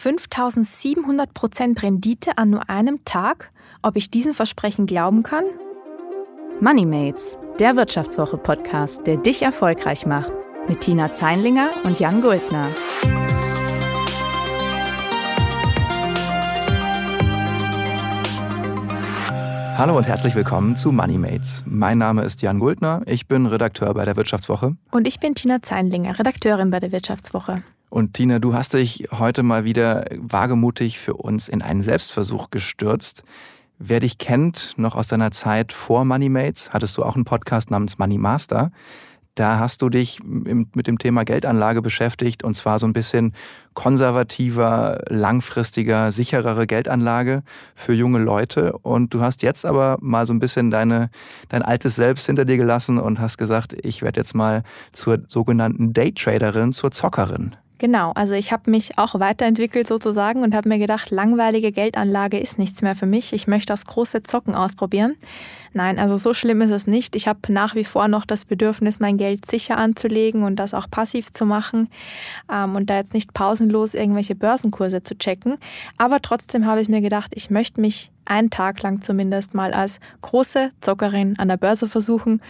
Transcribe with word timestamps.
5700 0.00 1.34
Prozent 1.34 1.82
Rendite 1.82 2.38
an 2.38 2.48
nur 2.48 2.70
einem 2.70 3.04
Tag. 3.04 3.50
Ob 3.82 3.96
ich 3.96 4.10
diesen 4.10 4.32
Versprechen 4.32 4.86
glauben 4.86 5.22
kann? 5.22 5.44
Moneymates, 6.58 7.36
der 7.58 7.76
Wirtschaftswoche-Podcast, 7.76 9.06
der 9.06 9.18
dich 9.18 9.42
erfolgreich 9.42 10.06
macht. 10.06 10.32
Mit 10.68 10.80
Tina 10.80 11.12
Zeinlinger 11.12 11.68
und 11.84 12.00
Jan 12.00 12.22
Guldner. 12.22 12.68
Hallo 19.76 19.98
und 19.98 20.04
herzlich 20.04 20.34
willkommen 20.34 20.76
zu 20.76 20.92
Moneymates. 20.92 21.62
Mein 21.66 21.98
Name 21.98 22.22
ist 22.24 22.40
Jan 22.40 22.58
Guldner, 22.58 23.02
ich 23.04 23.28
bin 23.28 23.44
Redakteur 23.44 23.92
bei 23.92 24.06
der 24.06 24.16
Wirtschaftswoche. 24.16 24.76
Und 24.90 25.06
ich 25.06 25.20
bin 25.20 25.34
Tina 25.34 25.60
Zeinlinger, 25.60 26.18
Redakteurin 26.18 26.70
bei 26.70 26.80
der 26.80 26.90
Wirtschaftswoche. 26.90 27.62
Und 27.90 28.14
Tina, 28.14 28.38
du 28.38 28.54
hast 28.54 28.74
dich 28.74 29.08
heute 29.10 29.42
mal 29.42 29.64
wieder 29.64 30.06
wagemutig 30.16 31.00
für 31.00 31.14
uns 31.14 31.48
in 31.48 31.60
einen 31.60 31.82
Selbstversuch 31.82 32.50
gestürzt. 32.50 33.24
Wer 33.78 33.98
dich 33.98 34.18
kennt, 34.18 34.74
noch 34.76 34.94
aus 34.94 35.08
deiner 35.08 35.32
Zeit 35.32 35.72
vor 35.72 36.04
Moneymates, 36.04 36.70
hattest 36.72 36.96
du 36.96 37.02
auch 37.02 37.16
einen 37.16 37.24
Podcast 37.24 37.70
namens 37.70 37.98
Money 37.98 38.16
Master. 38.16 38.70
Da 39.34 39.58
hast 39.58 39.82
du 39.82 39.88
dich 39.88 40.20
mit 40.22 40.86
dem 40.86 40.98
Thema 40.98 41.24
Geldanlage 41.24 41.82
beschäftigt 41.82 42.44
und 42.44 42.54
zwar 42.54 42.78
so 42.78 42.86
ein 42.86 42.92
bisschen 42.92 43.32
konservativer, 43.74 45.00
langfristiger, 45.08 46.12
sicherere 46.12 46.66
Geldanlage 46.66 47.42
für 47.74 47.94
junge 47.94 48.18
Leute. 48.18 48.72
Und 48.78 49.14
du 49.14 49.20
hast 49.20 49.42
jetzt 49.42 49.64
aber 49.64 49.98
mal 50.00 50.26
so 50.26 50.32
ein 50.32 50.40
bisschen 50.40 50.70
deine, 50.70 51.10
dein 51.48 51.62
altes 51.62 51.96
Selbst 51.96 52.26
hinter 52.26 52.44
dir 52.44 52.56
gelassen 52.56 52.98
und 52.98 53.18
hast 53.18 53.36
gesagt, 53.36 53.74
ich 53.82 54.02
werde 54.02 54.20
jetzt 54.20 54.34
mal 54.34 54.62
zur 54.92 55.20
sogenannten 55.26 55.92
Daytraderin, 55.92 56.72
zur 56.72 56.90
Zockerin. 56.92 57.56
Genau, 57.80 58.12
also 58.12 58.34
ich 58.34 58.52
habe 58.52 58.70
mich 58.70 58.98
auch 58.98 59.18
weiterentwickelt 59.20 59.88
sozusagen 59.88 60.42
und 60.42 60.54
habe 60.54 60.68
mir 60.68 60.78
gedacht, 60.78 61.10
langweilige 61.10 61.72
Geldanlage 61.72 62.38
ist 62.38 62.58
nichts 62.58 62.82
mehr 62.82 62.94
für 62.94 63.06
mich. 63.06 63.32
Ich 63.32 63.46
möchte 63.46 63.72
das 63.72 63.86
große 63.86 64.22
Zocken 64.22 64.54
ausprobieren. 64.54 65.16
Nein, 65.72 65.98
also 65.98 66.16
so 66.16 66.34
schlimm 66.34 66.60
ist 66.60 66.72
es 66.72 66.86
nicht. 66.86 67.16
Ich 67.16 67.26
habe 67.26 67.40
nach 67.48 67.74
wie 67.74 67.84
vor 67.84 68.06
noch 68.06 68.26
das 68.26 68.44
Bedürfnis, 68.44 69.00
mein 69.00 69.16
Geld 69.16 69.46
sicher 69.46 69.78
anzulegen 69.78 70.42
und 70.42 70.56
das 70.56 70.74
auch 70.74 70.90
passiv 70.90 71.32
zu 71.32 71.46
machen 71.46 71.88
ähm, 72.52 72.76
und 72.76 72.90
da 72.90 72.96
jetzt 72.96 73.14
nicht 73.14 73.32
pausenlos 73.32 73.94
irgendwelche 73.94 74.34
Börsenkurse 74.34 75.02
zu 75.02 75.16
checken. 75.16 75.56
Aber 75.96 76.20
trotzdem 76.20 76.66
habe 76.66 76.82
ich 76.82 76.90
mir 76.90 77.00
gedacht, 77.00 77.32
ich 77.34 77.48
möchte 77.48 77.80
mich 77.80 78.12
einen 78.26 78.50
Tag 78.50 78.82
lang 78.82 79.00
zumindest 79.00 79.54
mal 79.54 79.72
als 79.72 80.00
große 80.20 80.70
Zockerin 80.82 81.38
an 81.38 81.48
der 81.48 81.56
Börse 81.56 81.88
versuchen 81.88 82.42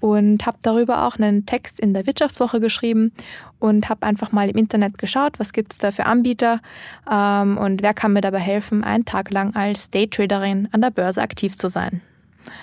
und 0.00 0.46
habe 0.46 0.58
darüber 0.62 1.06
auch 1.06 1.16
einen 1.16 1.46
Text 1.46 1.80
in 1.80 1.94
der 1.94 2.06
Wirtschaftswoche 2.06 2.60
geschrieben 2.60 3.12
und 3.58 3.88
habe 3.88 4.06
einfach 4.06 4.32
mal 4.32 4.48
im 4.48 4.56
Internet 4.56 4.98
geschaut, 4.98 5.38
was 5.38 5.52
gibt 5.52 5.72
es 5.72 5.78
da 5.78 5.90
für 5.90 6.06
Anbieter 6.06 6.60
ähm, 7.10 7.58
und 7.58 7.82
wer 7.82 7.94
kann 7.94 8.12
mir 8.12 8.20
dabei 8.20 8.40
helfen, 8.40 8.84
einen 8.84 9.04
Tag 9.04 9.30
lang 9.30 9.54
als 9.54 9.90
Daytraderin 9.90 10.68
an 10.72 10.80
der 10.80 10.90
Börse 10.90 11.22
aktiv 11.22 11.56
zu 11.56 11.68
sein. 11.68 12.00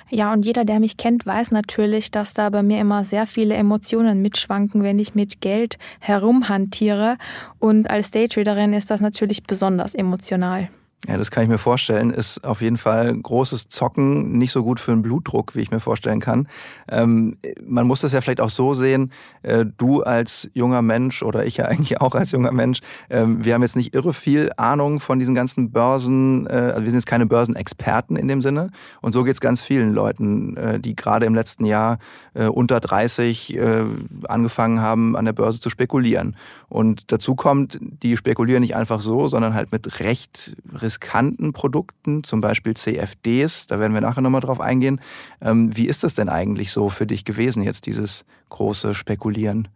Ja, 0.09 0.31
und 0.31 0.45
jeder, 0.45 0.63
der 0.63 0.79
mich 0.79 0.97
kennt, 0.97 1.25
weiß 1.25 1.51
natürlich, 1.51 2.11
dass 2.11 2.33
da 2.33 2.49
bei 2.49 2.63
mir 2.63 2.79
immer 2.79 3.03
sehr 3.03 3.25
viele 3.25 3.55
Emotionen 3.55 4.21
mitschwanken, 4.21 4.83
wenn 4.83 4.99
ich 4.99 5.15
mit 5.15 5.41
Geld 5.41 5.77
herumhantiere. 5.99 7.17
Und 7.59 7.89
als 7.89 8.11
Daytraderin 8.11 8.73
ist 8.73 8.91
das 8.91 9.01
natürlich 9.01 9.43
besonders 9.43 9.95
emotional. 9.95 10.69
Ja, 11.07 11.17
das 11.17 11.31
kann 11.31 11.43
ich 11.43 11.49
mir 11.49 11.57
vorstellen. 11.57 12.11
Ist 12.11 12.45
auf 12.45 12.61
jeden 12.61 12.77
Fall 12.77 13.13
großes 13.13 13.67
Zocken 13.67 14.37
nicht 14.37 14.53
so 14.53 14.63
gut 14.63 14.79
für 14.79 14.91
den 14.91 15.01
Blutdruck, 15.01 15.53
wie 15.53 15.59
ich 15.59 15.69
mir 15.69 15.81
vorstellen 15.81 16.21
kann. 16.21 16.47
Ähm, 16.89 17.37
man 17.65 17.85
muss 17.85 18.01
das 18.01 18.13
ja 18.13 18.21
vielleicht 18.21 18.39
auch 18.39 18.49
so 18.49 18.73
sehen, 18.73 19.11
äh, 19.41 19.65
du 19.77 20.01
als 20.01 20.49
junger 20.53 20.81
Mensch 20.81 21.21
oder 21.21 21.45
ich 21.45 21.57
ja 21.57 21.65
eigentlich 21.73 21.99
auch 21.99 22.15
als 22.15 22.31
junger 22.31 22.53
Mensch, 22.53 22.79
äh, 23.09 23.25
wir 23.27 23.53
haben 23.53 23.63
jetzt 23.63 23.75
nicht 23.75 23.93
irre 23.93 24.13
viel 24.13 24.51
Ahnung 24.55 25.01
von 25.01 25.19
diesen 25.19 25.35
ganzen 25.35 25.71
Börsen, 25.71 26.47
äh, 26.47 26.53
also 26.53 26.83
wir 26.83 26.91
sind 26.91 26.95
jetzt 26.95 27.05
keine 27.05 27.25
Börsenexperten 27.25 28.15
in 28.15 28.29
dem 28.29 28.41
Sinne. 28.41 28.69
Und 29.01 29.11
so 29.11 29.23
geht 29.23 29.33
es 29.33 29.41
ganz 29.41 29.61
vielen 29.61 29.93
Leuten, 29.93 30.55
äh, 30.55 30.79
die 30.79 30.95
gerade 30.95 31.25
im 31.25 31.35
letzten 31.35 31.65
Jahr 31.65 31.97
äh, 32.33 32.45
unter 32.45 32.79
30 32.79 33.57
äh, 33.57 33.83
angefangen 34.29 34.79
haben, 34.79 35.17
an 35.17 35.25
der 35.25 35.33
Börse 35.33 35.59
zu 35.59 35.69
spekulieren. 35.69 36.37
Und 36.69 37.11
dazu 37.11 37.35
kommt, 37.35 37.77
die 37.81 38.15
spekulieren 38.15 38.61
nicht 38.61 38.75
einfach 38.75 39.01
so, 39.01 39.27
sondern 39.27 39.53
halt 39.53 39.73
mit 39.73 39.99
recht 39.99 40.55
riskanten 40.93 41.53
Produkten, 41.53 42.23
zum 42.23 42.41
Beispiel 42.41 42.75
CFDs, 42.75 43.67
da 43.67 43.79
werden 43.79 43.93
wir 43.93 44.01
nachher 44.01 44.21
nochmal 44.21 44.41
drauf 44.41 44.59
eingehen. 44.59 45.01
Ähm, 45.41 45.75
wie 45.75 45.87
ist 45.87 46.03
das 46.03 46.13
denn 46.13 46.29
eigentlich 46.29 46.71
so 46.71 46.89
für 46.89 47.07
dich 47.07 47.25
gewesen, 47.25 47.63
jetzt 47.63 47.85
dieses 47.87 48.25
große 48.49 48.93
Spekulieren? 48.93 49.67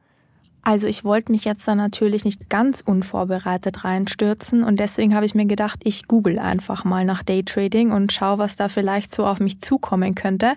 Also 0.61 0.87
ich 0.87 1.05
wollte 1.05 1.31
mich 1.31 1.45
jetzt 1.45 1.65
da 1.67 1.75
natürlich 1.75 2.25
nicht 2.25 2.49
ganz 2.49 2.81
unvorbereitet 2.81 3.85
reinstürzen 3.85 4.63
und 4.63 4.79
deswegen 4.79 5.15
habe 5.15 5.25
ich 5.25 5.33
mir 5.33 5.45
gedacht, 5.45 5.79
ich 5.85 6.07
google 6.07 6.39
einfach 6.39 6.83
mal 6.83 7.05
nach 7.05 7.23
Daytrading 7.23 7.91
und 7.91 8.11
schaue, 8.11 8.37
was 8.37 8.57
da 8.57 8.67
vielleicht 8.67 9.15
so 9.15 9.25
auf 9.25 9.39
mich 9.39 9.61
zukommen 9.61 10.13
könnte. 10.13 10.55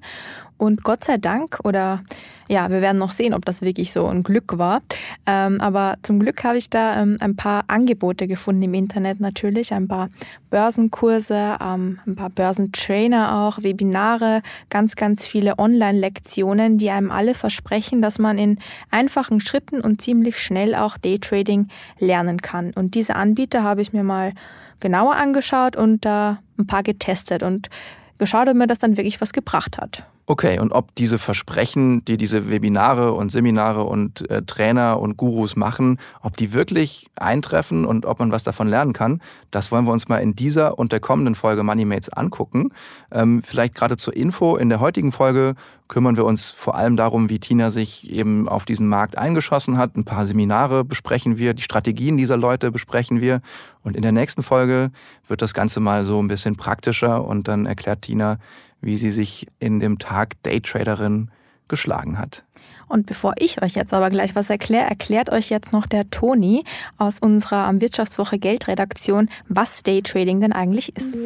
Und 0.61 0.85
Gott 0.85 1.03
sei 1.03 1.17
Dank, 1.17 1.59
oder 1.65 2.03
ja, 2.47 2.69
wir 2.69 2.83
werden 2.83 2.99
noch 2.99 3.13
sehen, 3.13 3.33
ob 3.33 3.47
das 3.47 3.63
wirklich 3.63 3.93
so 3.93 4.07
ein 4.09 4.23
Glück 4.23 4.59
war. 4.59 4.83
Ähm, 5.25 5.59
aber 5.59 5.95
zum 6.03 6.21
Glück 6.21 6.45
habe 6.45 6.59
ich 6.59 6.69
da 6.69 7.01
ähm, 7.01 7.17
ein 7.21 7.35
paar 7.35 7.65
Angebote 7.69 8.27
gefunden 8.27 8.61
im 8.61 8.75
Internet 8.75 9.21
natürlich, 9.21 9.73
ein 9.73 9.89
paar 9.89 10.11
Börsenkurse, 10.51 11.57
ähm, 11.63 11.99
ein 12.07 12.15
paar 12.15 12.29
Börsentrainer 12.29 13.41
auch, 13.41 13.63
Webinare, 13.63 14.43
ganz, 14.69 14.97
ganz 14.97 15.27
viele 15.27 15.59
Online-Lektionen, 15.59 16.77
die 16.77 16.91
einem 16.91 17.11
alle 17.11 17.33
versprechen, 17.33 18.03
dass 18.03 18.19
man 18.19 18.37
in 18.37 18.59
einfachen 18.91 19.41
Schritten 19.41 19.81
und 19.81 20.03
ziemlich 20.03 20.37
schnell 20.37 20.75
auch 20.75 20.99
Daytrading 20.99 21.69
lernen 21.99 22.43
kann. 22.43 22.73
Und 22.75 22.95
diese 22.95 23.17
Anbieter 23.17 23.63
habe 23.63 23.81
ich 23.81 23.95
mir 23.95 24.05
mal 24.05 24.35
genauer 24.79 25.17
angeschaut 25.17 25.75
und 25.75 26.05
da 26.05 26.41
ein 26.59 26.67
paar 26.67 26.83
getestet 26.83 27.43
und 27.43 27.71
geschaut, 28.19 28.47
ob 28.47 28.57
mir 28.57 28.67
das 28.67 28.79
dann 28.79 28.99
wirklich 28.99 29.23
was 29.23 29.33
gebracht 29.33 29.79
hat. 29.79 30.05
Okay, 30.31 30.61
und 30.61 30.71
ob 30.71 30.95
diese 30.95 31.19
Versprechen, 31.19 32.05
die 32.05 32.17
diese 32.17 32.49
Webinare 32.49 33.15
und 33.15 33.33
Seminare 33.33 33.83
und 33.83 34.31
äh, 34.31 34.43
Trainer 34.43 35.01
und 35.01 35.17
Gurus 35.17 35.57
machen, 35.57 35.99
ob 36.23 36.37
die 36.37 36.53
wirklich 36.53 37.09
eintreffen 37.17 37.85
und 37.85 38.07
ob 38.07 38.21
man 38.21 38.31
was 38.31 38.45
davon 38.45 38.69
lernen 38.69 38.93
kann, 38.93 39.21
das 39.51 39.73
wollen 39.73 39.87
wir 39.87 39.93
uns 39.93 40.09
mal 40.09 40.19
in 40.19 40.37
dieser 40.37 40.79
und 40.79 40.93
der 40.93 41.01
kommenden 41.01 41.35
Folge 41.35 41.65
Moneymates 41.65 42.11
angucken. 42.11 42.69
Ähm, 43.11 43.43
vielleicht 43.43 43.75
gerade 43.75 43.97
zur 43.97 44.15
Info, 44.15 44.55
in 44.55 44.69
der 44.69 44.79
heutigen 44.79 45.11
Folge 45.11 45.57
kümmern 45.89 46.17
wir 46.17 46.25
uns 46.25 46.53
vor 46.53 46.77
allem 46.77 46.95
darum, 46.95 47.29
wie 47.29 47.41
Tina 47.41 47.73
sich 47.73 48.09
eben 48.13 48.49
auf 48.49 48.65
diesen 48.65 48.87
Markt 48.87 49.19
eingeschossen 49.19 49.79
hat. 49.79 49.97
Ein 49.97 50.05
paar 50.05 50.27
Seminare 50.27 50.85
besprechen 50.85 51.39
wir, 51.39 51.55
die 51.55 51.65
Strategien 51.65 52.17
dieser 52.17 52.37
Leute 52.37 52.71
besprechen 52.71 53.21
wir. 53.21 53.41
Und 53.83 53.97
in 53.97 54.03
der 54.03 54.13
nächsten 54.13 54.45
Folge 54.45 54.93
wird 55.27 55.43
das 55.43 55.55
Ganze 55.55 55.81
mal 55.81 56.05
so 56.05 56.23
ein 56.23 56.29
bisschen 56.29 56.55
praktischer 56.55 57.25
und 57.25 57.49
dann 57.49 57.67
erklärt 57.67 58.03
Tina, 58.03 58.39
wie 58.81 58.97
sie 58.97 59.11
sich 59.11 59.47
in 59.59 59.81
dem 59.81 59.99
Tag 59.99 60.43
Daytraderin 60.43 61.31
geschlagen 61.69 62.19
hat. 62.19 62.45
Und 62.89 63.07
bevor 63.07 63.35
ich 63.39 63.63
euch 63.63 63.75
jetzt 63.75 63.95
aber 63.95 64.11
gleich 64.11 64.35
was 64.35 64.51
erkläre, 64.51 64.85
erklärt 64.85 65.31
euch 65.31 65.49
jetzt 65.49 65.73
noch 65.73 65.87
der 65.87 66.11
Toni 66.11 66.65
aus 66.99 67.21
unserer 67.21 67.67
am 67.69 67.81
Wirtschaftswoche 67.81 68.39
Geldredaktion, 68.39 69.29
was 69.49 69.85
Daytrading 69.85 70.41
denn 70.41 70.53
eigentlich 70.53 70.97
ist. 70.97 71.17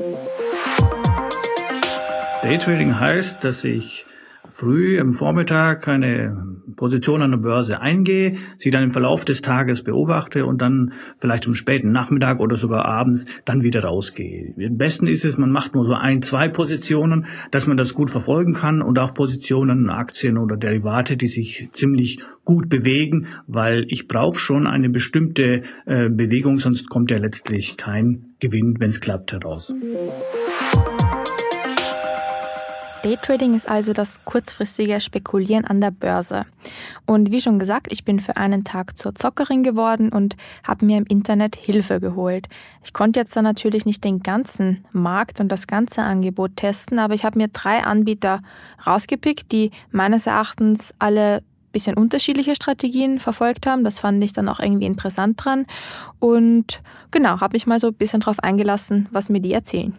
Daytrading 2.42 3.00
heißt, 3.00 3.42
dass 3.42 3.64
ich 3.64 4.04
früh 4.48 4.98
im 4.98 5.12
Vormittag 5.12 5.88
eine 5.88 6.54
Position 6.76 7.22
an 7.22 7.30
der 7.30 7.38
Börse 7.38 7.80
eingehe, 7.80 8.36
sie 8.58 8.70
dann 8.70 8.84
im 8.84 8.90
Verlauf 8.90 9.24
des 9.24 9.42
Tages 9.42 9.82
beobachte 9.82 10.46
und 10.46 10.60
dann 10.60 10.92
vielleicht 11.16 11.46
am 11.46 11.54
späten 11.54 11.92
Nachmittag 11.92 12.40
oder 12.40 12.56
sogar 12.56 12.84
abends 12.84 13.26
dann 13.44 13.62
wieder 13.62 13.84
rausgehe. 13.84 14.54
Am 14.58 14.76
besten 14.76 15.06
ist 15.06 15.24
es, 15.24 15.38
man 15.38 15.50
macht 15.50 15.74
nur 15.74 15.84
so 15.84 15.94
ein, 15.94 16.22
zwei 16.22 16.48
Positionen, 16.48 17.26
dass 17.50 17.66
man 17.66 17.76
das 17.76 17.94
gut 17.94 18.10
verfolgen 18.10 18.54
kann 18.54 18.82
und 18.82 18.98
auch 18.98 19.14
Positionen, 19.14 19.90
Aktien 19.90 20.38
oder 20.38 20.56
Derivate, 20.56 21.16
die 21.16 21.28
sich 21.28 21.68
ziemlich 21.72 22.20
gut 22.44 22.68
bewegen, 22.68 23.26
weil 23.46 23.86
ich 23.88 24.08
brauche 24.08 24.38
schon 24.38 24.66
eine 24.66 24.90
bestimmte 24.90 25.60
äh, 25.86 26.08
Bewegung, 26.10 26.58
sonst 26.58 26.88
kommt 26.90 27.10
ja 27.10 27.18
letztlich 27.18 27.76
kein 27.76 28.34
Gewinn, 28.40 28.76
wenn 28.78 28.90
es 28.90 29.00
klappt, 29.00 29.32
heraus. 29.32 29.72
Daytrading 33.04 33.54
ist 33.54 33.68
also 33.68 33.92
das 33.92 34.24
kurzfristige 34.24 34.98
Spekulieren 34.98 35.66
an 35.66 35.82
der 35.82 35.90
Börse. 35.90 36.46
Und 37.04 37.30
wie 37.30 37.42
schon 37.42 37.58
gesagt, 37.58 37.92
ich 37.92 38.02
bin 38.02 38.18
für 38.18 38.38
einen 38.38 38.64
Tag 38.64 38.96
zur 38.96 39.14
Zockerin 39.14 39.62
geworden 39.62 40.08
und 40.08 40.36
habe 40.66 40.86
mir 40.86 40.96
im 40.96 41.04
Internet 41.04 41.54
Hilfe 41.54 42.00
geholt. 42.00 42.48
Ich 42.82 42.94
konnte 42.94 43.20
jetzt 43.20 43.36
dann 43.36 43.44
natürlich 43.44 43.84
nicht 43.84 44.02
den 44.04 44.20
ganzen 44.20 44.86
Markt 44.92 45.38
und 45.40 45.48
das 45.48 45.66
ganze 45.66 46.00
Angebot 46.02 46.56
testen, 46.56 46.98
aber 46.98 47.12
ich 47.12 47.26
habe 47.26 47.38
mir 47.38 47.48
drei 47.48 47.84
Anbieter 47.84 48.40
rausgepickt, 48.86 49.52
die 49.52 49.70
meines 49.90 50.26
Erachtens 50.26 50.94
alle 50.98 51.42
bisschen 51.72 51.98
unterschiedliche 51.98 52.54
Strategien 52.54 53.20
verfolgt 53.20 53.66
haben. 53.66 53.84
Das 53.84 53.98
fand 53.98 54.24
ich 54.24 54.32
dann 54.32 54.48
auch 54.48 54.60
irgendwie 54.60 54.86
interessant 54.86 55.44
dran. 55.44 55.66
Und 56.20 56.80
genau, 57.10 57.40
habe 57.40 57.54
mich 57.54 57.66
mal 57.66 57.78
so 57.78 57.88
ein 57.88 57.94
bisschen 57.94 58.20
drauf 58.20 58.38
eingelassen, 58.40 59.08
was 59.10 59.28
mir 59.28 59.40
die 59.40 59.52
erzählen. 59.52 59.92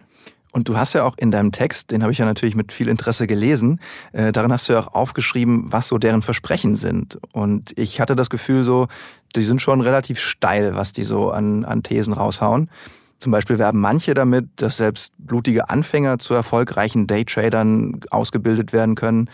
Und 0.56 0.68
du 0.68 0.78
hast 0.78 0.94
ja 0.94 1.04
auch 1.04 1.18
in 1.18 1.30
deinem 1.30 1.52
Text, 1.52 1.90
den 1.90 2.02
habe 2.02 2.12
ich 2.12 2.18
ja 2.18 2.24
natürlich 2.24 2.54
mit 2.54 2.72
viel 2.72 2.88
Interesse 2.88 3.26
gelesen, 3.26 3.78
äh, 4.14 4.32
darin 4.32 4.50
hast 4.50 4.66
du 4.66 4.72
ja 4.72 4.80
auch 4.80 4.94
aufgeschrieben, 4.94 5.70
was 5.70 5.88
so 5.88 5.98
deren 5.98 6.22
Versprechen 6.22 6.76
sind. 6.76 7.18
Und 7.32 7.78
ich 7.78 8.00
hatte 8.00 8.16
das 8.16 8.30
Gefühl 8.30 8.64
so, 8.64 8.88
die 9.34 9.42
sind 9.42 9.60
schon 9.60 9.82
relativ 9.82 10.18
steil, 10.18 10.74
was 10.74 10.92
die 10.92 11.04
so 11.04 11.30
an, 11.30 11.66
an 11.66 11.82
Thesen 11.82 12.14
raushauen. 12.14 12.70
Zum 13.18 13.32
Beispiel 13.32 13.58
werben 13.58 13.80
manche 13.80 14.14
damit, 14.14 14.48
dass 14.56 14.78
selbst 14.78 15.12
blutige 15.18 15.68
Anfänger 15.68 16.18
zu 16.18 16.32
erfolgreichen 16.32 17.06
Daytradern 17.06 18.00
ausgebildet 18.08 18.72
werden 18.72 18.94
können. 18.94 19.28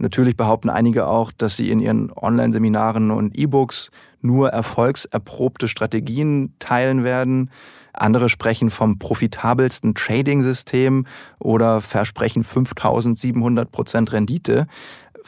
Natürlich 0.00 0.34
behaupten 0.34 0.70
einige 0.70 1.06
auch, 1.06 1.30
dass 1.30 1.56
sie 1.56 1.70
in 1.70 1.78
ihren 1.78 2.10
Online-Seminaren 2.10 3.10
und 3.10 3.36
E-Books 3.38 3.90
nur 4.22 4.48
erfolgserprobte 4.48 5.68
Strategien 5.68 6.54
teilen 6.58 7.04
werden. 7.04 7.50
Andere 7.92 8.30
sprechen 8.30 8.70
vom 8.70 8.98
profitabelsten 8.98 9.94
Trading-System 9.94 11.06
oder 11.38 11.82
versprechen 11.82 12.44
5700 12.44 13.70
Prozent 13.70 14.12
Rendite. 14.12 14.66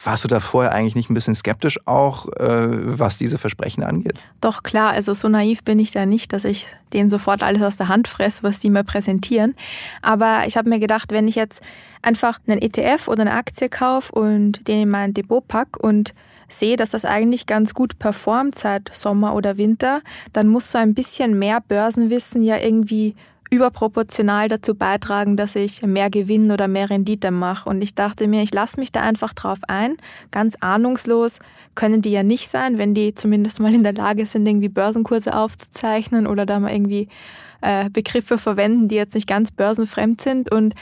Warst 0.03 0.23
du 0.23 0.27
da 0.27 0.39
vorher 0.39 0.71
eigentlich 0.71 0.95
nicht 0.95 1.09
ein 1.09 1.13
bisschen 1.13 1.35
skeptisch 1.35 1.79
auch, 1.85 2.27
äh, 2.33 2.67
was 2.99 3.17
diese 3.17 3.37
Versprechen 3.37 3.83
angeht? 3.83 4.19
Doch 4.41 4.63
klar, 4.63 4.91
also 4.91 5.13
so 5.13 5.27
naiv 5.27 5.63
bin 5.63 5.79
ich 5.79 5.91
da 5.91 6.05
nicht, 6.05 6.33
dass 6.33 6.45
ich 6.45 6.67
denen 6.93 7.09
sofort 7.09 7.43
alles 7.43 7.61
aus 7.61 7.77
der 7.77 7.87
Hand 7.87 8.07
fresse, 8.07 8.43
was 8.43 8.59
die 8.59 8.69
mir 8.69 8.83
präsentieren. 8.83 9.55
Aber 10.01 10.43
ich 10.47 10.57
habe 10.57 10.69
mir 10.69 10.79
gedacht, 10.79 11.11
wenn 11.11 11.27
ich 11.27 11.35
jetzt 11.35 11.61
einfach 12.01 12.39
einen 12.47 12.61
ETF 12.61 13.07
oder 13.07 13.21
eine 13.21 13.33
Aktie 13.33 13.69
kaufe 13.69 14.13
und 14.13 14.67
den 14.67 14.83
in 14.83 14.89
mein 14.89 15.13
Depot 15.13 15.47
packe 15.47 15.79
und 15.79 16.13
sehe, 16.47 16.75
dass 16.75 16.91
das 16.91 17.05
eigentlich 17.05 17.47
ganz 17.47 17.73
gut 17.73 17.99
performt 17.99 18.57
seit 18.57 18.93
Sommer 18.95 19.35
oder 19.35 19.57
Winter, 19.57 20.01
dann 20.33 20.47
muss 20.47 20.71
so 20.71 20.77
ein 20.77 20.93
bisschen 20.93 21.37
mehr 21.37 21.61
Börsenwissen 21.61 22.43
ja 22.43 22.57
irgendwie 22.57 23.15
überproportional 23.53 24.49
dazu 24.49 24.73
beitragen, 24.73 25.37
dass 25.37 25.55
ich 25.55 25.83
mehr 25.83 26.09
Gewinn 26.09 26.49
oder 26.49 26.67
mehr 26.67 26.89
Rendite 26.89 27.29
mache. 27.29 27.69
Und 27.69 27.83
ich 27.83 27.93
dachte 27.93 28.27
mir, 28.27 28.41
ich 28.41 28.51
lasse 28.51 28.79
mich 28.79 28.91
da 28.91 29.01
einfach 29.01 29.33
drauf 29.33 29.59
ein. 29.67 29.97
Ganz 30.31 30.55
ahnungslos 30.59 31.37
können 31.75 32.01
die 32.01 32.09
ja 32.09 32.23
nicht 32.23 32.49
sein, 32.49 32.79
wenn 32.79 32.95
die 32.95 33.13
zumindest 33.13 33.59
mal 33.59 33.73
in 33.73 33.83
der 33.83 33.93
Lage 33.93 34.25
sind, 34.25 34.47
irgendwie 34.47 34.69
Börsenkurse 34.69 35.35
aufzuzeichnen 35.35 36.25
oder 36.25 36.47
da 36.47 36.59
mal 36.59 36.71
irgendwie 36.71 37.09
äh, 37.61 37.91
Begriffe 37.91 38.39
verwenden, 38.39 38.87
die 38.87 38.95
jetzt 38.95 39.13
nicht 39.13 39.27
ganz 39.27 39.51
börsenfremd 39.51 40.19
sind. 40.19 40.51
Und 40.51 40.73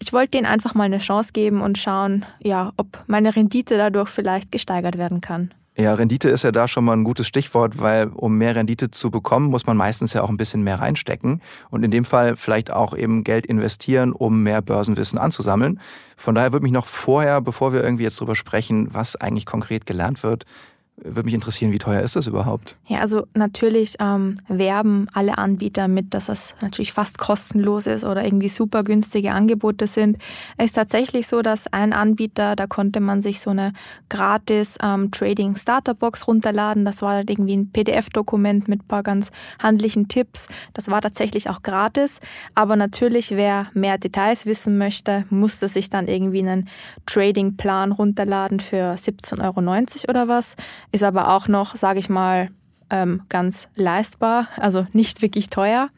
ich 0.00 0.12
wollte 0.12 0.32
denen 0.32 0.46
einfach 0.46 0.74
mal 0.74 0.84
eine 0.84 0.98
Chance 0.98 1.32
geben 1.32 1.60
und 1.60 1.76
schauen, 1.76 2.24
ja, 2.40 2.72
ob 2.76 3.02
meine 3.08 3.34
Rendite 3.34 3.76
dadurch 3.76 4.08
vielleicht 4.08 4.52
gesteigert 4.52 4.96
werden 4.96 5.20
kann. 5.20 5.52
Ja, 5.74 5.94
Rendite 5.94 6.28
ist 6.28 6.44
ja 6.44 6.52
da 6.52 6.68
schon 6.68 6.84
mal 6.84 6.92
ein 6.92 7.02
gutes 7.02 7.26
Stichwort, 7.26 7.78
weil 7.78 8.08
um 8.08 8.36
mehr 8.36 8.54
Rendite 8.54 8.90
zu 8.90 9.10
bekommen, 9.10 9.46
muss 9.46 9.64
man 9.64 9.74
meistens 9.78 10.12
ja 10.12 10.22
auch 10.22 10.28
ein 10.28 10.36
bisschen 10.36 10.62
mehr 10.62 10.78
reinstecken 10.78 11.40
und 11.70 11.82
in 11.82 11.90
dem 11.90 12.04
Fall 12.04 12.36
vielleicht 12.36 12.70
auch 12.70 12.94
eben 12.94 13.24
Geld 13.24 13.46
investieren, 13.46 14.12
um 14.12 14.42
mehr 14.42 14.60
Börsenwissen 14.60 15.18
anzusammeln. 15.18 15.80
Von 16.18 16.34
daher 16.34 16.52
würde 16.52 16.64
mich 16.64 16.72
noch 16.72 16.86
vorher, 16.86 17.40
bevor 17.40 17.72
wir 17.72 17.82
irgendwie 17.82 18.04
jetzt 18.04 18.20
drüber 18.20 18.34
sprechen, 18.34 18.88
was 18.92 19.16
eigentlich 19.16 19.46
konkret 19.46 19.86
gelernt 19.86 20.22
wird, 20.22 20.44
würde 20.96 21.24
mich 21.24 21.34
interessieren, 21.34 21.72
wie 21.72 21.78
teuer 21.78 22.02
ist 22.02 22.16
das 22.16 22.26
überhaupt? 22.26 22.76
Ja, 22.86 22.98
also 22.98 23.26
natürlich 23.34 23.96
ähm, 23.98 24.36
werben 24.46 25.06
alle 25.14 25.38
Anbieter 25.38 25.88
mit, 25.88 26.14
dass 26.14 26.26
das 26.26 26.54
natürlich 26.60 26.92
fast 26.92 27.18
kostenlos 27.18 27.86
ist 27.86 28.04
oder 28.04 28.24
irgendwie 28.24 28.48
super 28.48 28.84
günstige 28.84 29.32
Angebote 29.32 29.86
sind. 29.86 30.18
Es 30.58 30.66
ist 30.66 30.74
tatsächlich 30.74 31.26
so, 31.26 31.42
dass 31.42 31.66
ein 31.72 31.92
Anbieter, 31.92 32.56
da 32.56 32.66
konnte 32.66 33.00
man 33.00 33.22
sich 33.22 33.40
so 33.40 33.50
eine 33.50 33.72
gratis 34.10 34.76
ähm, 34.82 35.10
Trading 35.10 35.56
Starter 35.56 35.94
Box 35.94 36.28
runterladen. 36.28 36.84
Das 36.84 37.02
war 37.02 37.14
halt 37.14 37.30
irgendwie 37.30 37.56
ein 37.56 37.70
PDF-Dokument 37.72 38.68
mit 38.68 38.82
ein 38.82 38.88
paar 38.88 39.02
ganz 39.02 39.32
handlichen 39.58 40.08
Tipps. 40.08 40.48
Das 40.74 40.88
war 40.88 41.00
tatsächlich 41.00 41.48
auch 41.48 41.62
gratis. 41.62 42.20
Aber 42.54 42.76
natürlich, 42.76 43.30
wer 43.30 43.68
mehr 43.74 43.98
Details 43.98 44.46
wissen 44.46 44.78
möchte, 44.78 45.24
musste 45.30 45.68
sich 45.68 45.88
dann 45.88 46.06
irgendwie 46.06 46.40
einen 46.40 46.68
Trading-Plan 47.06 47.92
runterladen 47.92 48.60
für 48.60 48.94
17,90 48.94 49.40
Euro 49.40 50.10
oder 50.10 50.28
was 50.28 50.54
ist 50.92 51.02
aber 51.02 51.34
auch 51.34 51.48
noch, 51.48 51.74
sage 51.74 51.98
ich 51.98 52.08
mal, 52.08 52.50
ähm, 52.90 53.22
ganz 53.28 53.68
leistbar, 53.74 54.48
also 54.56 54.86
nicht 54.92 55.22
wirklich 55.22 55.48
teuer. 55.50 55.88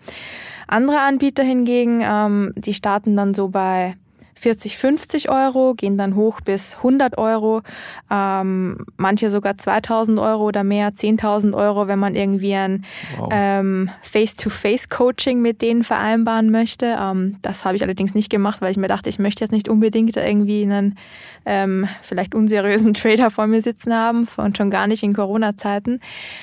Andere 0.67 1.01
Anbieter 1.01 1.43
hingegen, 1.43 2.01
ähm, 2.03 2.53
die 2.57 2.73
starten 2.73 3.17
dann 3.17 3.35
so 3.35 3.49
bei 3.49 3.97
40, 4.45 4.77
50 4.77 5.31
Euro, 5.31 5.73
gehen 5.73 5.97
dann 5.97 6.17
hoch 6.17 6.43
bis 6.43 6.77
100 6.77 7.17
Euro, 7.17 7.63
ähm, 8.11 8.77
manche 8.99 9.31
sogar 9.31 9.57
2000 9.57 10.19
Euro 10.19 10.45
oder 10.45 10.65
mehr, 10.65 10.93
10.000 10.93 11.57
Euro, 11.57 11.89
wenn 11.89 11.99
man 11.99 12.15
irgendwie 12.15 12.53
ein 12.53 12.85
wow. 13.17 13.31
ähm, 13.33 13.89
Face-to-Face-Coaching 14.03 15.41
mit 15.41 15.63
denen 15.63 15.83
vereinbaren 15.83 16.51
möchte. 16.51 16.95
Ähm, 17.01 17.39
das 17.41 17.65
habe 17.65 17.77
ich 17.77 17.83
allerdings 17.83 18.15
nicht 18.15 18.29
gemacht, 18.29 18.61
weil 18.61 18.71
ich 18.71 18.77
mir 18.77 18.87
dachte, 18.89 19.09
ich 19.09 19.19
möchte 19.19 19.43
jetzt 19.43 19.51
nicht 19.51 19.71
unbedingt 19.71 20.15
irgendwie 20.15 20.63
einen 20.63 20.99
ähm, 21.47 21.89
vielleicht 22.03 22.35
unseriösen 22.35 22.93
Trader 22.95 23.31
vor 23.31 23.47
mir 23.47 23.63
sitzen 23.63 23.95
haben 23.95 24.29
und 24.37 24.59
schon 24.59 24.69
gar 24.69 24.87
nicht 24.87 25.03
in 25.03 25.15
Corona-Zeiten. 25.15 26.01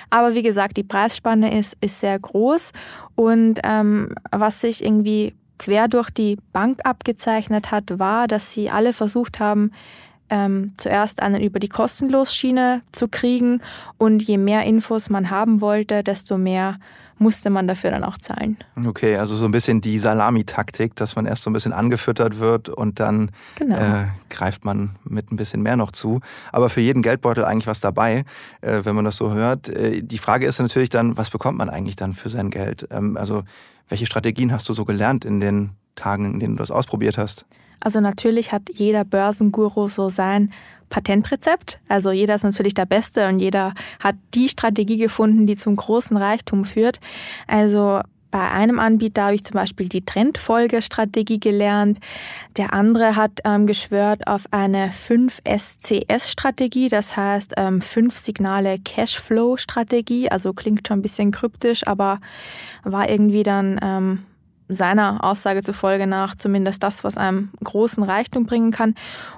Aber 0.09 0.33
wie 0.33 0.41
gesagt, 0.41 0.75
die 0.75 0.83
Preisspanne 0.83 1.55
ist, 1.55 1.77
ist 1.81 1.99
sehr 1.99 2.17
groß 2.17 2.71
und 3.13 3.59
ähm, 3.63 4.15
was 4.31 4.61
sich 4.61 4.83
irgendwie 4.83 5.35
quer 5.61 5.87
durch 5.87 6.09
die 6.09 6.37
Bank 6.53 6.79
abgezeichnet 6.85 7.71
hat, 7.71 7.99
war, 7.99 8.27
dass 8.27 8.51
sie 8.51 8.71
alle 8.71 8.93
versucht 8.93 9.39
haben, 9.39 9.71
ähm, 10.31 10.73
zuerst 10.77 11.21
einen 11.21 11.41
über 11.41 11.59
die 11.59 11.69
Kostenlosschiene 11.69 12.81
zu 12.91 13.07
kriegen 13.07 13.61
und 13.99 14.23
je 14.23 14.37
mehr 14.37 14.63
Infos 14.63 15.11
man 15.11 15.29
haben 15.29 15.61
wollte, 15.61 16.03
desto 16.03 16.37
mehr 16.37 16.79
musste 17.19 17.51
man 17.51 17.67
dafür 17.67 17.91
dann 17.91 18.03
auch 18.03 18.17
zahlen. 18.17 18.57
Okay, 18.83 19.17
also 19.17 19.35
so 19.35 19.45
ein 19.45 19.51
bisschen 19.51 19.79
die 19.81 19.99
Salamitaktik, 19.99 20.95
dass 20.95 21.15
man 21.15 21.27
erst 21.27 21.43
so 21.43 21.51
ein 21.51 21.53
bisschen 21.53 21.73
angefüttert 21.73 22.39
wird 22.39 22.67
und 22.67 22.99
dann 22.99 23.29
genau. 23.59 23.77
äh, 23.77 24.05
greift 24.31 24.65
man 24.65 24.95
mit 25.03 25.31
ein 25.31 25.35
bisschen 25.35 25.61
mehr 25.61 25.75
noch 25.75 25.91
zu. 25.91 26.21
Aber 26.51 26.71
für 26.71 26.81
jeden 26.81 27.03
Geldbeutel 27.03 27.45
eigentlich 27.45 27.67
was 27.67 27.79
dabei, 27.79 28.25
äh, 28.61 28.79
wenn 28.83 28.95
man 28.95 29.05
das 29.05 29.17
so 29.17 29.31
hört. 29.31 29.69
Äh, 29.69 30.01
die 30.01 30.17
Frage 30.17 30.47
ist 30.47 30.59
natürlich 30.59 30.89
dann, 30.89 31.15
was 31.15 31.29
bekommt 31.29 31.59
man 31.59 31.69
eigentlich 31.69 31.95
dann 31.95 32.13
für 32.13 32.29
sein 32.29 32.49
Geld? 32.49 32.87
Ähm, 32.89 33.15
also 33.17 33.43
welche 33.91 34.05
Strategien 34.05 34.51
hast 34.51 34.67
du 34.69 34.73
so 34.73 34.85
gelernt 34.85 35.25
in 35.25 35.41
den 35.41 35.71
Tagen, 35.95 36.25
in 36.25 36.39
denen 36.39 36.55
du 36.55 36.59
das 36.59 36.71
ausprobiert 36.71 37.17
hast? 37.17 37.45
Also 37.81 37.99
natürlich 37.99 38.51
hat 38.51 38.69
jeder 38.73 39.03
Börsenguru 39.03 39.87
so 39.87 40.09
sein 40.09 40.53
Patentrezept. 40.89 41.79
Also 41.89 42.11
jeder 42.11 42.35
ist 42.35 42.43
natürlich 42.43 42.73
der 42.73 42.85
Beste 42.85 43.27
und 43.27 43.39
jeder 43.39 43.73
hat 43.99 44.15
die 44.33 44.49
Strategie 44.49 44.97
gefunden, 44.97 45.45
die 45.45 45.55
zum 45.55 45.75
großen 45.75 46.15
Reichtum 46.15 46.63
führt. 46.63 46.99
Also 47.47 48.01
bei 48.31 48.49
einem 48.49 48.79
Anbieter 48.79 49.25
habe 49.25 49.35
ich 49.35 49.43
zum 49.43 49.55
Beispiel 49.55 49.89
die 49.89 50.05
Trendfolgestrategie 50.05 51.39
gelernt. 51.39 51.99
Der 52.57 52.73
andere 52.73 53.15
hat 53.15 53.41
ähm, 53.43 53.67
geschwört 53.67 54.25
auf 54.27 54.45
eine 54.51 54.89
5SCS-Strategie, 54.89 56.87
das 56.87 57.15
heißt 57.17 57.53
ähm, 57.57 57.81
fünf 57.81 58.17
Signale 58.17 58.79
Cashflow-Strategie. 58.79 60.31
Also 60.31 60.53
klingt 60.53 60.87
schon 60.87 60.99
ein 60.99 61.03
bisschen 61.03 61.31
kryptisch, 61.31 61.85
aber 61.85 62.19
war 62.83 63.09
irgendwie 63.09 63.43
dann 63.43 63.79
ähm, 63.83 64.23
seiner 64.73 65.23
Aussage 65.23 65.63
zufolge 65.63 66.07
nach 66.07 66.35
zumindest 66.35 66.81
das, 66.83 67.03
was 67.03 67.17
einem 67.17 67.49
großen 67.63 68.03
Reichtum 68.03 68.45
bringen 68.45 68.71
kann. 68.71 68.95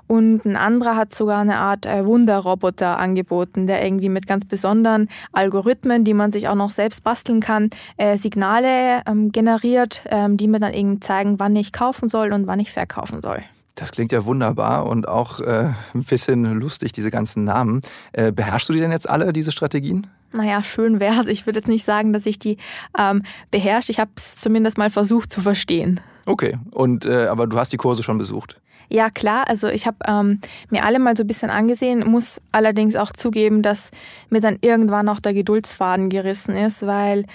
Und 0.07 0.45
ein 0.45 0.55
anderer 0.55 0.95
hat 0.95 1.13
sogar 1.13 1.41
eine 1.41 1.57
Art 1.57 1.85
äh, 1.85 2.05
Wunderroboter 2.05 2.97
angeboten, 2.99 3.67
der 3.67 3.83
irgendwie 3.83 4.09
mit 4.09 4.27
ganz 4.27 4.45
besonderen 4.45 5.09
Algorithmen, 5.31 6.03
die 6.03 6.13
man 6.13 6.31
sich 6.31 6.47
auch 6.47 6.55
noch 6.55 6.69
selbst 6.69 7.03
basteln 7.03 7.39
kann, 7.39 7.69
äh, 7.97 8.17
Signale 8.17 9.01
ähm, 9.07 9.31
generiert, 9.31 10.03
ähm, 10.05 10.37
die 10.37 10.47
mir 10.47 10.59
dann 10.59 10.73
eben 10.73 11.01
zeigen, 11.01 11.39
wann 11.39 11.55
ich 11.55 11.73
kaufen 11.73 12.09
soll 12.09 12.31
und 12.33 12.47
wann 12.47 12.59
ich 12.59 12.71
verkaufen 12.71 13.21
soll. 13.21 13.43
Das 13.75 13.91
klingt 13.91 14.11
ja 14.11 14.23
wunderbar 14.25 14.85
und 14.85 15.07
auch 15.07 15.39
äh, 15.39 15.71
ein 15.95 16.03
bisschen 16.03 16.59
lustig, 16.59 16.91
diese 16.91 17.09
ganzen 17.09 17.43
Namen. 17.43 17.81
Äh, 18.11 18.31
beherrschst 18.31 18.69
du 18.69 18.73
die 18.73 18.79
denn 18.79 18.91
jetzt 18.91 19.09
alle, 19.09 19.33
diese 19.33 19.51
Strategien? 19.51 20.07
Naja, 20.33 20.63
schön 20.63 20.99
wäre 20.99 21.21
es. 21.21 21.27
Ich 21.27 21.45
würde 21.45 21.59
jetzt 21.59 21.67
nicht 21.67 21.85
sagen, 21.85 22.11
dass 22.11 22.25
ich 22.25 22.39
die 22.39 22.57
ähm, 22.97 23.23
beherrsche. 23.51 23.91
Ich 23.91 23.99
habe 23.99 24.11
es 24.15 24.39
zumindest 24.39 24.77
mal 24.77 24.89
versucht 24.89 25.31
zu 25.31 25.41
verstehen. 25.41 25.99
Okay, 26.25 26.57
und 26.71 27.05
äh, 27.05 27.27
aber 27.27 27.47
du 27.47 27.57
hast 27.57 27.71
die 27.73 27.77
Kurse 27.77 28.01
schon 28.01 28.17
besucht? 28.17 28.59
Ja, 28.89 29.09
klar. 29.09 29.47
Also 29.47 29.67
ich 29.69 29.87
habe 29.87 29.97
ähm, 30.07 30.39
mir 30.69 30.83
alle 30.83 30.99
mal 30.99 31.15
so 31.15 31.23
ein 31.23 31.27
bisschen 31.27 31.49
angesehen, 31.49 32.07
muss 32.07 32.41
allerdings 32.51 32.95
auch 32.95 33.11
zugeben, 33.11 33.61
dass 33.61 33.91
mir 34.29 34.39
dann 34.39 34.57
irgendwann 34.61 35.09
auch 35.09 35.19
der 35.19 35.33
Geduldsfaden 35.33 36.09
gerissen 36.09 36.55
ist, 36.55 36.85
weil 36.85 37.25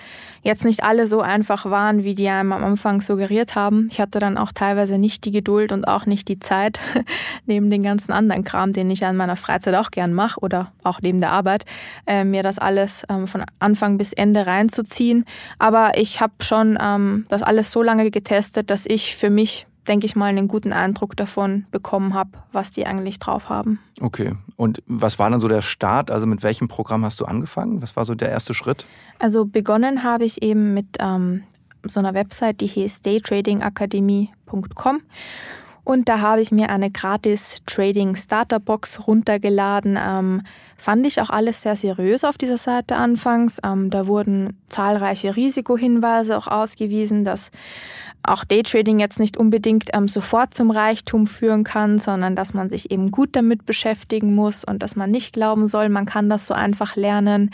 jetzt 0.43 0.65
nicht 0.65 0.83
alle 0.83 1.07
so 1.07 1.21
einfach 1.21 1.67
waren, 1.67 2.05
wie 2.05 2.15
die 2.15 2.29
einem 2.29 2.53
am 2.53 2.65
Anfang 2.65 3.01
suggeriert 3.01 3.55
haben. 3.55 3.89
Ich 3.91 4.01
hatte 4.01 4.19
dann 4.19 4.37
auch 4.37 4.53
teilweise 4.53 4.99
nicht 4.99 5.25
die 5.25 5.31
Geduld 5.31 5.73
und 5.73 5.87
auch 5.87 6.07
nicht 6.07 6.29
die 6.29 6.41
Zeit, 6.41 6.81
neben 7.47 7.71
den 7.71 7.83
ganzen 7.83 8.13
anderen 8.13 8.45
Kram, 8.45 8.73
den 8.73 8.91
ich 8.91 9.05
an 9.05 9.17
meiner 9.17 9.37
Freizeit 9.37 9.75
auch 9.75 9.91
gern 9.91 10.13
mache 10.13 10.41
oder 10.41 10.73
auch 10.83 11.01
neben 11.01 11.21
der 11.21 11.31
Arbeit, 11.31 11.65
äh, 12.07 12.25
mir 12.25 12.43
das 12.43 12.59
alles 12.59 13.05
ähm, 13.09 13.29
von 13.29 13.45
Anfang 13.61 13.99
bis 13.99 14.13
Ende 14.13 14.47
reinzuziehen. 14.47 15.25
Aber 15.59 15.93
ich 15.97 16.21
habe 16.21 16.35
schon 16.41 16.79
ähm, 16.81 17.27
das 17.29 17.43
alles 17.43 17.71
so 17.71 17.83
lange 17.83 18.11
getestet, 18.11 18.71
dass 18.71 18.85
ich 18.87 19.15
für 19.15 19.31
mich 19.31 19.68
denke 19.89 20.07
ich 20.07 20.15
mal, 20.15 20.27
einen 20.27 20.49
guten 20.49 20.73
Eindruck 20.73 21.17
davon 21.17 21.67
bekommen 21.71 22.15
habe, 22.15 22.31
was 22.53 22.71
die 22.71 22.87
eigentlich 22.87 23.19
drauf 23.19 23.49
haben. 23.49 23.81
Okay. 24.01 24.35
Und 24.57 24.83
was 24.87 25.19
war 25.19 25.31
dann 25.31 25.41
so 25.41 25.49
der 25.49 25.63
Start? 25.63 26.11
Also 26.11 26.27
mit 26.27 26.43
welchem 26.43 26.69
Programm 26.69 27.05
hast 27.05 27.21
du 27.21 27.25
angefangen? 27.25 27.83
Was 27.83 27.97
war 27.97 28.05
so 28.05 28.15
der 28.15 28.31
erste 28.31 28.55
Schritt? 28.55 28.87
Also 29.19 29.45
begonnen 29.45 30.03
habe 30.05 30.25
ich 30.25 30.43
eben 30.43 30.75
mit 30.75 30.87
ähm, 31.01 31.43
so 31.85 32.01
einer 32.01 32.15
Website, 32.15 32.61
die 32.61 32.67
hieß 32.67 33.03
daytradingakademie.com. 33.03 35.01
Und 35.85 36.09
da 36.09 36.21
habe 36.21 36.43
ich 36.43 36.53
mir 36.53 36.69
eine 36.69 36.91
gratis 36.91 37.63
Trading 37.65 38.15
Starter 38.15 38.61
Box 38.61 39.07
runtergeladen. 39.07 39.99
Ähm, 39.99 40.43
fand 40.79 41.07
ich 41.07 41.21
auch 41.21 41.29
alles 41.29 41.63
sehr 41.63 41.77
seriös 41.77 42.25
auf 42.25 42.39
dieser 42.39 42.57
Seite 42.57 42.97
anfangs. 42.97 43.59
Ähm, 43.65 43.91
da 43.91 44.07
wurden 44.07 44.57
zahlreiche 44.69 45.37
Risikohinweise 45.37 46.39
auch 46.39 46.47
ausgewiesen, 46.47 47.25
dass 47.25 47.51
auch 48.23 48.45
Daytrading 48.45 48.99
jetzt 48.99 49.21
nicht 49.21 49.37
unbedingt 49.37 49.91
ähm, 49.93 50.09
sofort 50.09 50.55
zum 50.55 50.71
Reichtum 50.71 51.27
führen 51.27 51.65
kann, 51.65 51.99
sondern 51.99 52.37
dass 52.37 52.55
man 52.55 52.71
sich 52.71 52.91
eben 52.91 53.11
gut 53.11 53.31
damit 53.33 53.67
beschäftigen 53.67 54.35
muss 54.35 54.65
und 54.65 54.83
dass 54.83 54.97
man 54.97 55.11
nicht 55.11 55.33
glauben 55.33 55.67
soll, 55.67 55.89
man 55.89 56.07
kann 56.07 56.29
das 56.29 56.47
so 56.47 56.55
einfach 56.55 56.97
lernen. 56.97 57.51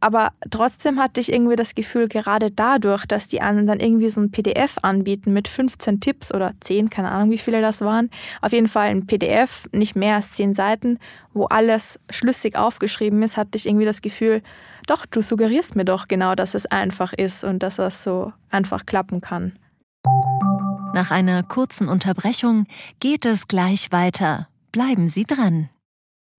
Aber 0.00 0.32
trotzdem 0.50 1.00
hatte 1.00 1.20
ich 1.20 1.32
irgendwie 1.32 1.56
das 1.56 1.74
Gefühl, 1.74 2.08
gerade 2.08 2.50
dadurch, 2.50 3.06
dass 3.06 3.26
die 3.26 3.40
anderen 3.40 3.66
dann 3.66 3.80
irgendwie 3.80 4.10
so 4.10 4.20
ein 4.20 4.30
PDF 4.30 4.76
anbieten 4.82 5.32
mit 5.32 5.48
15 5.48 6.00
Tipps 6.00 6.32
oder 6.32 6.52
10, 6.60 6.90
keine 6.90 7.10
Ahnung, 7.10 7.30
wie 7.30 7.38
viele 7.38 7.62
das 7.62 7.80
waren, 7.80 8.10
auf 8.42 8.52
jeden 8.52 8.68
Fall 8.68 8.88
ein 8.88 9.06
PDF, 9.06 9.66
nicht 9.72 9.96
mehr 9.96 10.16
als 10.16 10.32
10 10.32 10.54
Seiten, 10.54 10.98
wo 11.32 11.46
alles 11.46 11.98
schlüssig 12.10 12.53
aufgeschrieben 12.56 13.22
ist, 13.22 13.36
hatte 13.36 13.56
ich 13.56 13.66
irgendwie 13.66 13.84
das 13.84 14.02
Gefühl, 14.02 14.42
doch, 14.86 15.06
du 15.06 15.22
suggerierst 15.22 15.76
mir 15.76 15.84
doch 15.84 16.08
genau, 16.08 16.34
dass 16.34 16.54
es 16.54 16.66
einfach 16.66 17.12
ist 17.12 17.44
und 17.44 17.62
dass 17.62 17.76
das 17.76 18.02
so 18.02 18.32
einfach 18.50 18.86
klappen 18.86 19.20
kann. 19.20 19.52
Nach 20.94 21.10
einer 21.10 21.42
kurzen 21.42 21.88
Unterbrechung 21.88 22.66
geht 23.00 23.24
es 23.24 23.48
gleich 23.48 23.90
weiter. 23.90 24.48
Bleiben 24.70 25.08
Sie 25.08 25.24
dran. 25.24 25.68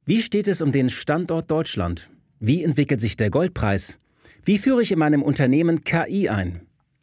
Wie 0.06 0.22
steht 0.22 0.48
es 0.48 0.62
um 0.62 0.72
den 0.72 0.90
Standort 0.90 1.50
Deutschland? 1.50 2.10
Wie 2.40 2.64
entwickelt 2.64 3.02
sich 3.02 3.18
der 3.18 3.30
Goldpreis? 3.30 4.00
Wie 4.44 4.58
führe 4.58 4.82
ich 4.82 4.92
in 4.92 5.00
meinem 5.00 5.24
Unternehmen 5.24 5.84
KI 5.84 6.30
ein? 6.30 6.62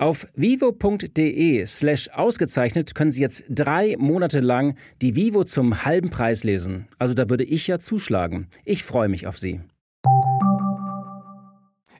Auf 0.00 0.28
vivo.de 0.36 1.66
slash 1.66 2.08
ausgezeichnet 2.10 2.94
können 2.94 3.10
Sie 3.10 3.20
jetzt 3.20 3.42
drei 3.48 3.96
Monate 3.98 4.38
lang 4.38 4.76
die 5.02 5.16
Vivo 5.16 5.42
zum 5.42 5.84
halben 5.84 6.08
Preis 6.08 6.44
lesen. 6.44 6.86
Also 7.00 7.14
da 7.14 7.28
würde 7.28 7.42
ich 7.42 7.66
ja 7.66 7.80
zuschlagen. 7.80 8.46
Ich 8.64 8.84
freue 8.84 9.08
mich 9.08 9.26
auf 9.26 9.36
Sie. 9.36 9.60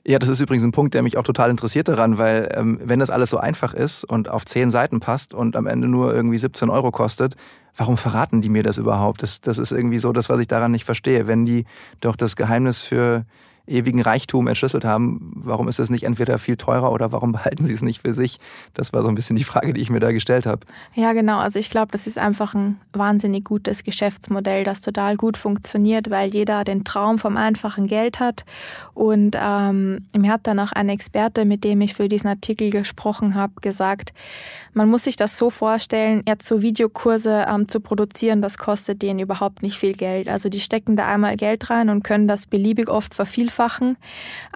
Ja, 0.07 0.17
das 0.17 0.29
ist 0.29 0.39
übrigens 0.39 0.63
ein 0.63 0.71
Punkt, 0.71 0.93
der 0.93 1.03
mich 1.03 1.17
auch 1.17 1.23
total 1.23 1.49
interessiert 1.49 1.89
daran, 1.89 2.17
weil 2.17 2.49
ähm, 2.55 2.79
wenn 2.81 3.01
das 3.01 3.09
alles 3.09 3.31
so 3.31 3.37
einfach 3.37 3.73
ist 3.73 4.05
und 4.05 4.29
auf 4.29 4.45
zehn 4.45 4.71
Seiten 4.71 5.01
passt 5.01 5.33
und 5.33 5.57
am 5.57 5.67
Ende 5.67 5.89
nur 5.89 6.15
irgendwie 6.15 6.37
17 6.37 6.69
Euro 6.69 6.91
kostet, 6.91 7.35
warum 7.75 7.97
verraten 7.97 8.41
die 8.41 8.49
mir 8.49 8.63
das 8.63 8.77
überhaupt? 8.77 9.23
Das, 9.23 9.41
das 9.41 9.57
ist 9.57 9.73
irgendwie 9.73 9.99
so 9.99 10.13
das, 10.13 10.29
was 10.29 10.39
ich 10.39 10.47
daran 10.47 10.71
nicht 10.71 10.85
verstehe. 10.85 11.27
Wenn 11.27 11.45
die 11.45 11.65
doch 11.99 12.15
das 12.15 12.37
Geheimnis 12.37 12.79
für 12.79 13.25
ewigen 13.69 14.01
Reichtum 14.01 14.47
entschlüsselt 14.47 14.83
haben, 14.83 15.31
warum 15.35 15.67
ist 15.67 15.79
es 15.79 15.89
nicht 15.89 16.03
entweder 16.03 16.39
viel 16.39 16.57
teurer 16.57 16.91
oder 16.91 17.11
warum 17.11 17.31
behalten 17.31 17.65
sie 17.65 17.73
es 17.73 17.81
nicht 17.81 18.01
für 18.01 18.13
sich? 18.13 18.39
Das 18.73 18.91
war 18.93 19.03
so 19.03 19.09
ein 19.09 19.15
bisschen 19.15 19.35
die 19.35 19.43
Frage, 19.43 19.73
die 19.73 19.81
ich 19.81 19.89
mir 19.89 19.99
da 19.99 20.11
gestellt 20.11 20.45
habe. 20.45 20.65
Ja, 20.95 21.13
genau. 21.13 21.37
Also 21.39 21.59
ich 21.59 21.69
glaube, 21.69 21.91
das 21.91 22.07
ist 22.07 22.17
einfach 22.17 22.53
ein 22.53 22.79
wahnsinnig 22.93 23.45
gutes 23.45 23.83
Geschäftsmodell, 23.83 24.63
das 24.63 24.81
total 24.81 25.15
gut 25.15 25.37
funktioniert, 25.37 26.09
weil 26.09 26.29
jeder 26.29 26.63
den 26.63 26.83
Traum 26.83 27.19
vom 27.19 27.37
einfachen 27.37 27.87
Geld 27.87 28.19
hat. 28.19 28.45
Und 28.93 29.37
ähm, 29.39 29.99
mir 30.17 30.33
hat 30.33 30.47
dann 30.47 30.59
auch 30.59 30.71
ein 30.71 30.89
Experte, 30.89 31.45
mit 31.45 31.63
dem 31.63 31.81
ich 31.81 31.93
für 31.93 32.09
diesen 32.09 32.29
Artikel 32.29 32.71
gesprochen 32.71 33.35
habe, 33.35 33.53
gesagt, 33.61 34.13
man 34.73 34.89
muss 34.89 35.03
sich 35.03 35.15
das 35.15 35.37
so 35.37 35.49
vorstellen, 35.49 36.23
jetzt 36.27 36.47
so 36.47 36.61
Videokurse 36.61 37.45
ähm, 37.49 37.67
zu 37.67 37.79
produzieren, 37.79 38.41
das 38.41 38.57
kostet 38.57 39.01
denen 39.01 39.19
überhaupt 39.19 39.61
nicht 39.61 39.77
viel 39.77 39.93
Geld. 39.93 40.27
Also 40.27 40.49
die 40.49 40.59
stecken 40.59 40.95
da 40.95 41.07
einmal 41.07 41.37
Geld 41.37 41.69
rein 41.69 41.89
und 41.89 42.03
können 42.03 42.27
das 42.27 42.45
beliebig 42.45 42.89
oft 42.89 43.13
vervielfachen 43.13 43.58
vervielfachen 43.59 43.97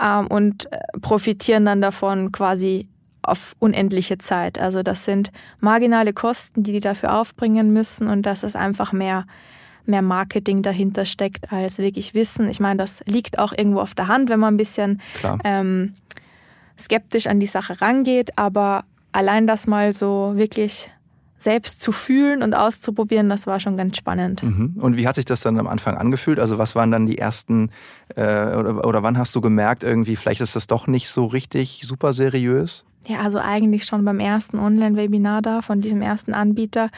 ähm, 0.01 0.27
und 0.27 0.71
äh, 0.71 0.79
profitieren 1.01 1.65
dann 1.65 1.81
davon 1.81 2.31
quasi 2.31 2.87
auf 3.21 3.55
unendliche 3.59 4.17
Zeit. 4.17 4.59
Also 4.59 4.83
das 4.83 5.05
sind 5.05 5.31
marginale 5.59 6.13
Kosten, 6.13 6.63
die 6.63 6.73
die 6.73 6.79
dafür 6.79 7.15
aufbringen 7.15 7.71
müssen 7.71 8.07
und 8.07 8.25
dass 8.25 8.43
es 8.43 8.55
einfach 8.55 8.91
mehr, 8.91 9.25
mehr 9.85 10.01
Marketing 10.01 10.61
dahinter 10.61 11.05
steckt 11.05 11.51
als 11.51 11.77
wirklich 11.77 12.13
Wissen. 12.13 12.49
Ich 12.49 12.59
meine, 12.59 12.77
das 12.77 13.01
liegt 13.05 13.39
auch 13.39 13.53
irgendwo 13.53 13.79
auf 13.79 13.95
der 13.95 14.07
Hand, 14.09 14.29
wenn 14.29 14.41
man 14.41 14.55
ein 14.55 14.57
bisschen 14.57 15.01
ähm, 15.45 15.93
skeptisch 16.77 17.27
an 17.27 17.39
die 17.39 17.45
Sache 17.45 17.79
rangeht, 17.79 18.37
aber 18.37 18.83
allein 19.13 19.47
das 19.47 19.67
mal 19.67 19.93
so 19.93 20.33
wirklich 20.35 20.91
selbst 21.43 21.81
zu 21.81 21.91
fühlen 21.91 22.41
und 22.43 22.53
auszuprobieren, 22.53 23.29
das 23.29 23.47
war 23.47 23.59
schon 23.59 23.75
ganz 23.75 23.97
spannend. 23.97 24.43
Mhm. 24.43 24.75
Und 24.79 24.97
wie 24.97 25.07
hat 25.07 25.15
sich 25.15 25.25
das 25.25 25.41
dann 25.41 25.59
am 25.59 25.67
Anfang 25.67 25.97
angefühlt? 25.97 26.39
Also 26.39 26.57
was 26.57 26.75
waren 26.75 26.91
dann 26.91 27.05
die 27.05 27.17
ersten, 27.17 27.69
äh, 28.15 28.21
oder, 28.21 28.85
oder 28.85 29.03
wann 29.03 29.17
hast 29.17 29.35
du 29.35 29.41
gemerkt, 29.41 29.83
irgendwie, 29.83 30.15
vielleicht 30.15 30.41
ist 30.41 30.55
das 30.55 30.67
doch 30.67 30.87
nicht 30.87 31.09
so 31.09 31.25
richtig 31.25 31.81
super 31.83 32.13
seriös? 32.13 32.85
Ja, 33.05 33.19
also 33.19 33.37
eigentlich 33.39 33.83
schon 33.83 34.05
beim 34.05 34.21
ersten 34.21 34.57
Online-Webinar 34.59 35.41
da 35.41 35.61
von 35.61 35.81
diesem 35.81 36.01
ersten 36.01 36.33
Anbieter. 36.33 36.89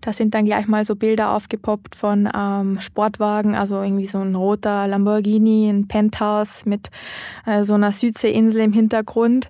Da 0.00 0.12
sind 0.12 0.34
dann 0.34 0.46
gleich 0.46 0.66
mal 0.66 0.84
so 0.84 0.96
Bilder 0.96 1.30
aufgepoppt 1.30 1.94
von 1.94 2.28
ähm, 2.36 2.80
Sportwagen, 2.80 3.54
also 3.54 3.80
irgendwie 3.80 4.06
so 4.06 4.18
ein 4.18 4.34
roter 4.34 4.88
Lamborghini, 4.88 5.68
ein 5.68 5.86
Penthouse 5.86 6.66
mit 6.66 6.90
äh, 7.46 7.62
so 7.62 7.74
einer 7.74 7.92
Südseeinsel 7.92 8.62
im 8.62 8.72
Hintergrund. 8.72 9.48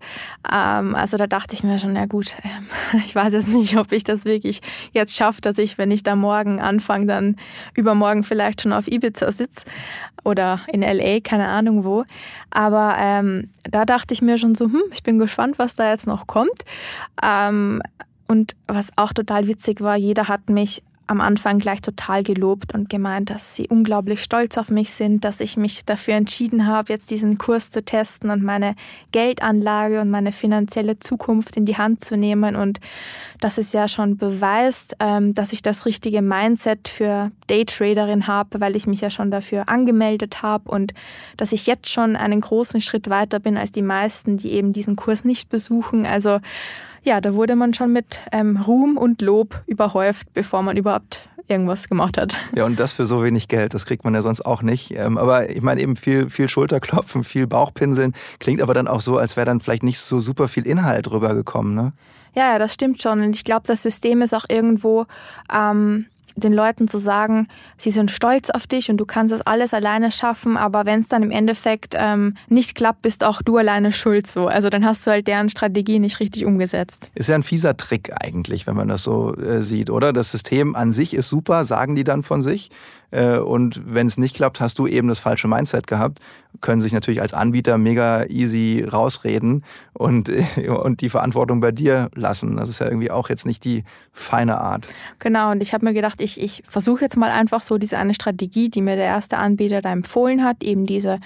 Ähm, 0.53 0.95
also 0.95 1.17
da 1.17 1.27
dachte 1.27 1.55
ich 1.55 1.65
mir 1.65 1.79
schon, 1.79 1.97
ja 1.97 2.05
gut, 2.05 2.37
äh, 2.43 2.97
ich 3.05 3.15
weiß 3.15 3.33
jetzt 3.33 3.49
nicht, 3.49 3.79
ob 3.79 3.91
ich 3.91 4.05
das 4.05 4.27
wirklich 4.27 4.61
jetzt 4.93 5.17
schaffe, 5.17 5.41
dass 5.41 5.57
ich, 5.57 5.79
wenn 5.79 5.91
ich 5.91 6.03
da 6.03 6.17
morgen 6.17 6.61
anfange, 6.61 7.07
dann 7.07 7.37
übermorgen 7.75 8.25
vielleicht 8.25 8.61
schon 8.61 8.75
auf 8.75 8.89
Ibiza 8.89 9.33
sitze 9.33 9.65
oder 10.23 10.61
in 10.71 10.83
LA, 10.83 11.21
keine 11.21 11.49
Ahnung 11.49 11.85
wo. 11.85 12.05
Aber 12.51 12.97
ähm, 12.99 13.49
da 13.71 13.85
dachte 13.85 14.15
ich 14.15 14.23
mir 14.23 14.39
schon 14.39 14.55
so, 14.55 14.67
hm, 14.67 14.83
ich 14.93 15.03
bin 15.03 15.19
gespannt, 15.19 15.59
was 15.59 15.77
da 15.77 15.91
jetzt 15.91 16.07
noch 16.07 16.27
kommt. 16.27 16.65
Ähm, 17.23 17.83
und 18.27 18.57
was 18.67 18.91
auch 18.97 19.13
total 19.13 19.47
witzig 19.47 19.81
war, 19.81 19.97
jeder 19.97 20.29
hat 20.29 20.49
mich 20.49 20.83
am 21.07 21.21
Anfang 21.21 21.59
gleich 21.59 21.83
total 21.83 22.23
gelobt 22.23 22.73
und 22.73 22.89
gemeint, 22.89 23.29
dass 23.29 23.55
sie 23.55 23.69
unglaublich 23.69 24.23
stolz 24.23 24.57
auf 24.57 24.71
mich 24.71 24.91
sind, 24.91 25.25
dass 25.25 25.41
ich 25.41 25.57
mich 25.57 25.85
dafür 25.85 26.15
entschieden 26.15 26.67
habe, 26.67 26.93
jetzt 26.93 27.11
diesen 27.11 27.37
Kurs 27.37 27.71
zu 27.71 27.85
testen 27.85 28.31
und 28.31 28.43
meine 28.43 28.75
Geldanlage 29.13 30.01
und 30.01 30.11
meine 30.11 30.33
finanzielle 30.33 30.99
Zukunft 30.99 31.57
in 31.57 31.67
die 31.67 31.77
Hand 31.77 32.05
zu 32.05 32.17
nehmen. 32.17 32.57
Und 32.57 32.81
das 33.41 33.59
ist 33.59 33.75
ja 33.75 33.87
schon 33.87 34.17
beweist, 34.17 34.97
ähm, 35.01 35.35
dass 35.35 35.53
ich 35.53 35.61
das 35.61 35.85
richtige 35.85 36.23
Mindset 36.23 36.89
für 36.89 37.31
Daytraderin 37.49 38.27
habe, 38.27 38.61
weil 38.61 38.75
ich 38.75 38.87
mich 38.87 39.03
ja 39.03 39.11
schon 39.11 39.31
dafür 39.31 39.69
angemeldet 39.69 40.43
habe 40.43 40.71
und 40.71 40.95
dass 41.37 41.53
ich 41.53 41.67
jetzt 41.67 41.91
schon 41.91 42.17
einen 42.17 42.41
großen 42.41 42.81
Schritt 42.81 43.11
weiter 43.11 43.41
bin 43.41 43.59
als 43.59 43.73
die 43.73 43.83
meisten, 43.83 44.39
die 44.39 44.53
eben 44.53 44.73
diesen 44.73 44.97
Kurs 44.97 45.25
nicht 45.25 45.51
besuchen. 45.51 46.07
Also 46.07 46.41
ja, 47.05 47.21
da 47.21 47.35
wurde 47.35 47.57
man 47.57 47.75
schon 47.75 47.93
mit 47.93 48.21
ähm, 48.33 48.57
Ruhm 48.57 48.97
und 48.97 49.23
Lob 49.23 49.63
überhäuft, 49.67 50.33
bevor 50.33 50.63
man 50.63 50.77
überhaupt 50.77 51.29
irgendwas 51.47 51.89
gemacht 51.89 52.17
hat. 52.17 52.37
Ja, 52.57 52.65
und 52.65 52.81
das 52.81 52.93
für 52.93 53.07
so 53.07 53.23
wenig 53.23 53.49
Geld, 53.49 53.75
das 53.75 53.85
kriegt 53.87 54.05
man 54.05 54.15
ja 54.15 54.23
sonst 54.23 54.45
auch 54.45 54.63
nicht. 54.63 54.93
Ähm, 54.97 55.19
aber 55.19 55.51
ich 55.51 55.61
meine 55.61 55.81
eben 55.81 55.97
viel, 55.97 56.31
viel 56.31 56.49
Schulterklopfen, 56.49 57.23
viel 57.23 57.47
Bauchpinseln, 57.47 58.15
klingt 58.39 58.63
aber 58.63 58.75
dann 58.75 58.89
auch 58.89 59.01
so, 59.01 59.19
als 59.19 59.37
wäre 59.37 59.45
dann 59.45 59.61
vielleicht 59.61 59.83
nicht 59.83 60.01
so 60.01 60.21
super 60.21 60.49
viel 60.49 60.67
Inhalt 60.67 61.11
rübergekommen, 61.11 61.75
ne? 61.75 61.93
Ja, 62.35 62.53
ja, 62.53 62.59
das 62.59 62.75
stimmt 62.75 63.01
schon. 63.01 63.23
Und 63.23 63.37
ich 63.37 63.45
glaube, 63.45 63.63
das 63.67 63.83
System 63.83 64.21
ist 64.21 64.35
auch 64.35 64.47
irgendwo 64.49 65.07
ähm, 65.55 66.07
den 66.37 66.53
Leuten 66.53 66.89
zu 66.89 66.99
sagen, 66.99 67.49
sie 67.77 67.91
sind 67.91 68.11
stolz 68.11 68.51
auf 68.51 68.67
dich 68.67 68.91
und 68.91 68.97
du 68.97 69.07
kannst 69.07 69.33
das 69.33 69.41
alles 69.43 69.75
alleine 69.75 70.11
schaffen, 70.11 70.57
aber 70.57 70.87
wenn 70.87 71.01
es 71.01 71.09
dann 71.09 71.23
im 71.23 71.31
Endeffekt 71.31 71.95
ähm, 71.97 72.37
nicht 72.49 72.75
klappt, 72.75 73.03
bist 73.03 73.25
auch 73.25 73.43
du 73.43 73.57
alleine 73.57 73.93
schuld 73.93 74.27
so. 74.27 74.47
Also 74.47 74.71
dann 74.71 74.85
hast 74.85 75.07
du 75.07 75.11
halt 75.11 75.27
deren 75.29 75.49
Strategie 75.49 75.99
nicht 75.99 76.21
richtig 76.21 76.45
umgesetzt. 76.45 77.11
Ist 77.15 77.29
ja 77.29 77.35
ein 77.35 77.43
fieser 77.43 77.77
Trick 77.77 78.13
eigentlich, 78.21 78.67
wenn 78.67 78.77
man 78.77 78.89
das 78.89 79.03
so 79.03 79.35
äh, 79.37 79.63
sieht, 79.63 79.91
oder? 79.91 80.13
Das 80.13 80.31
System 80.31 80.75
an 80.75 80.93
sich 80.93 81.15
ist 81.15 81.29
super, 81.29 81.65
sagen 81.65 81.95
die 81.95 82.05
dann 82.05 82.23
von 82.23 82.43
sich. 82.43 82.71
Äh, 83.15 83.39
und 83.39 83.81
wenn 83.87 84.09
es 84.09 84.19
nicht 84.19 84.35
klappt, 84.35 84.61
hast 84.61 84.79
du 84.79 84.87
eben 84.87 85.07
das 85.07 85.21
falsche 85.21 85.47
Mindset 85.47 85.87
gehabt, 85.87 86.19
können 86.61 86.81
sich 86.81 86.93
natürlich 86.93 87.21
als 87.21 87.33
Anbieter 87.33 87.79
mega 87.79 88.25
easy 88.25 88.85
rausreden 88.91 89.65
und, 89.93 90.31
und 90.69 91.01
die 91.01 91.11
Verantwortung 91.11 91.61
bei 91.61 91.71
dir 91.71 92.11
lassen. 92.15 92.57
Das 92.57 92.69
ist 92.69 92.81
ja 92.81 92.87
irgendwie 92.87 93.11
auch 93.11 93.29
jetzt 93.29 93.47
nicht 93.47 93.65
die 93.65 93.85
feine 94.13 94.61
Art. 94.61 94.87
Genau, 95.21 95.53
und 95.53 95.63
ich 95.63 95.75
habe 95.75 95.85
mir 95.85 95.95
gedacht, 95.95 96.21
ich, 96.21 96.41
ich 96.41 96.63
versuche 96.67 97.03
jetzt 97.03 97.17
mal 97.17 97.31
einfach 97.31 97.61
so 97.61 97.79
diese 97.79 97.99
eine 97.99 98.15
Strategie, 98.15 98.69
die 98.69 98.83
mir 98.83 98.97
der 98.97 99.07
erste 99.07 99.39
Anbieter 99.39 99.81
da 99.81 99.93
empfohlen 99.93 100.43
hat, 100.43 100.63
eben 100.63 100.87
diese 100.87 101.21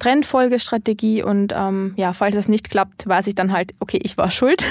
Trendfolgestrategie. 0.00 1.22
Und 1.22 1.52
ähm, 1.56 1.94
ja, 1.96 2.12
falls 2.12 2.36
es 2.36 2.48
nicht 2.48 2.70
klappt, 2.70 3.06
weiß 3.06 3.26
ich 3.28 3.34
dann 3.34 3.52
halt, 3.52 3.74
okay, 3.80 4.00
ich 4.02 4.18
war 4.18 4.30
schuld. 4.32 4.64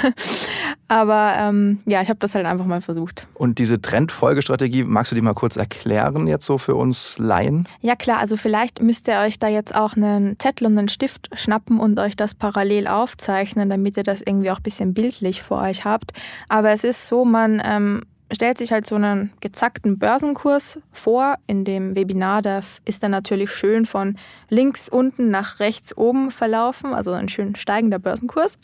Aber 0.87 1.33
ähm, 1.37 1.79
ja, 1.85 2.01
ich 2.01 2.09
habe 2.09 2.19
das 2.19 2.35
halt 2.35 2.45
einfach 2.45 2.65
mal 2.65 2.81
versucht. 2.81 3.27
Und 3.33 3.59
diese 3.59 3.81
Trendfolgestrategie, 3.81 4.83
magst 4.83 5.11
du 5.11 5.15
die 5.15 5.21
mal 5.21 5.33
kurz 5.33 5.55
erklären 5.55 6.27
jetzt 6.27 6.45
so 6.45 6.52
für 6.57 6.75
uns 6.75 7.17
Laien? 7.17 7.67
Ja 7.81 7.95
klar, 7.95 8.19
also 8.19 8.37
vielleicht 8.37 8.81
müsst 8.81 9.07
ihr 9.07 9.19
euch 9.19 9.39
da 9.39 9.47
jetzt 9.47 9.75
auch 9.75 9.95
einen 9.95 10.39
Zettel 10.39 10.67
und 10.67 10.77
einen 10.77 10.89
Stift 10.89 11.29
schnappen 11.33 11.79
und 11.79 11.99
euch 11.99 12.15
das 12.15 12.35
parallel 12.35 12.87
aufzeichnen, 12.87 13.69
damit 13.69 13.97
ihr 13.97 14.03
das 14.03 14.21
irgendwie 14.21 14.51
auch 14.51 14.57
ein 14.57 14.63
bisschen 14.63 14.93
bildlich 14.93 15.41
vor 15.41 15.61
euch 15.61 15.85
habt. 15.85 16.13
Aber 16.49 16.71
es 16.71 16.83
ist 16.83 17.07
so, 17.07 17.25
man 17.25 17.61
ähm, 17.63 18.03
stellt 18.31 18.57
sich 18.57 18.71
halt 18.71 18.87
so 18.87 18.95
einen 18.95 19.31
gezackten 19.41 19.99
Börsenkurs 19.99 20.79
vor. 20.91 21.35
In 21.47 21.65
dem 21.65 21.95
Webinar 21.95 22.41
da 22.41 22.61
ist 22.85 23.03
dann 23.03 23.11
natürlich 23.11 23.51
schön 23.51 23.85
von 23.85 24.17
links 24.49 24.89
unten 24.89 25.29
nach 25.29 25.59
rechts 25.59 25.95
oben 25.95 26.31
verlaufen, 26.31 26.93
also 26.93 27.11
ein 27.11 27.29
schön 27.29 27.55
steigender 27.55 27.99
Börsenkurs. 27.99 28.57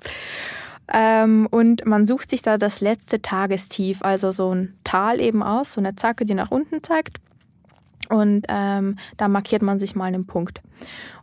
Ähm, 0.91 1.47
und 1.51 1.85
man 1.85 2.05
sucht 2.05 2.31
sich 2.31 2.41
da 2.41 2.57
das 2.57 2.81
letzte 2.81 3.21
Tagestief, 3.21 4.01
also 4.01 4.31
so 4.31 4.53
ein 4.53 4.73
Tal 4.83 5.21
eben 5.21 5.43
aus, 5.43 5.73
so 5.73 5.81
eine 5.81 5.95
Zacke, 5.95 6.25
die 6.25 6.33
nach 6.33 6.51
unten 6.51 6.83
zeigt. 6.83 7.17
Und 8.09 8.45
ähm, 8.49 8.97
da 9.17 9.27
markiert 9.27 9.61
man 9.61 9.79
sich 9.79 9.95
mal 9.95 10.05
einen 10.05 10.25
Punkt. 10.25 10.61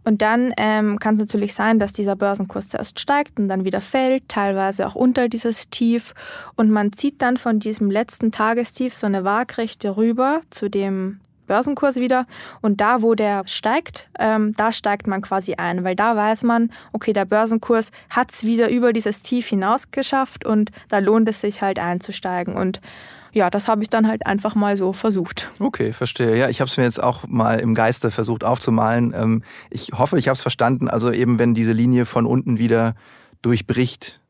Und 0.04 0.22
dann 0.22 0.52
ähm, 0.56 0.98
kann 1.00 1.14
es 1.14 1.20
natürlich 1.20 1.52
sein, 1.52 1.80
dass 1.80 1.92
dieser 1.92 2.14
Börsenkurs 2.14 2.68
zuerst 2.68 3.00
steigt 3.00 3.40
und 3.40 3.48
dann 3.48 3.64
wieder 3.64 3.80
fällt, 3.80 4.28
teilweise 4.28 4.86
auch 4.86 4.94
unter 4.94 5.28
dieses 5.28 5.68
Tief. 5.68 6.14
Und 6.54 6.70
man 6.70 6.92
zieht 6.92 7.20
dann 7.22 7.36
von 7.36 7.58
diesem 7.58 7.90
letzten 7.90 8.30
Tagestief 8.30 8.94
so 8.94 9.06
eine 9.06 9.24
Waagrechte 9.24 9.96
rüber 9.96 10.40
zu 10.50 10.70
dem 10.70 11.18
Börsenkurs 11.46 11.96
wieder. 11.96 12.26
Und 12.60 12.80
da, 12.80 13.02
wo 13.02 13.14
der 13.14 13.42
steigt, 13.46 14.08
ähm, 14.18 14.54
da 14.56 14.72
steigt 14.72 15.06
man 15.06 15.22
quasi 15.22 15.54
ein, 15.54 15.84
weil 15.84 15.96
da 15.96 16.14
weiß 16.14 16.44
man, 16.44 16.70
okay, 16.92 17.12
der 17.12 17.24
Börsenkurs 17.24 17.90
hat 18.10 18.32
es 18.32 18.44
wieder 18.44 18.70
über 18.70 18.92
dieses 18.92 19.22
Tief 19.22 19.46
hinaus 19.46 19.90
geschafft 19.90 20.44
und 20.44 20.70
da 20.88 20.98
lohnt 20.98 21.28
es 21.28 21.40
sich 21.40 21.62
halt 21.62 21.78
einzusteigen. 21.78 22.54
Und 22.54 22.80
ja, 23.36 23.50
das 23.50 23.68
habe 23.68 23.82
ich 23.82 23.90
dann 23.90 24.08
halt 24.08 24.24
einfach 24.24 24.54
mal 24.54 24.78
so 24.78 24.94
versucht. 24.94 25.50
Okay, 25.58 25.92
verstehe. 25.92 26.38
Ja, 26.38 26.48
ich 26.48 26.62
habe 26.62 26.70
es 26.70 26.76
mir 26.78 26.84
jetzt 26.84 27.02
auch 27.02 27.28
mal 27.28 27.60
im 27.60 27.74
Geiste 27.74 28.10
versucht 28.10 28.44
aufzumalen. 28.44 29.12
Ähm, 29.14 29.42
ich 29.68 29.90
hoffe, 29.92 30.18
ich 30.18 30.28
habe 30.28 30.36
es 30.36 30.40
verstanden. 30.40 30.88
Also 30.88 31.12
eben, 31.12 31.38
wenn 31.38 31.52
diese 31.52 31.74
Linie 31.74 32.06
von 32.06 32.24
unten 32.24 32.58
wieder 32.58 32.94
durchbricht, 33.42 34.20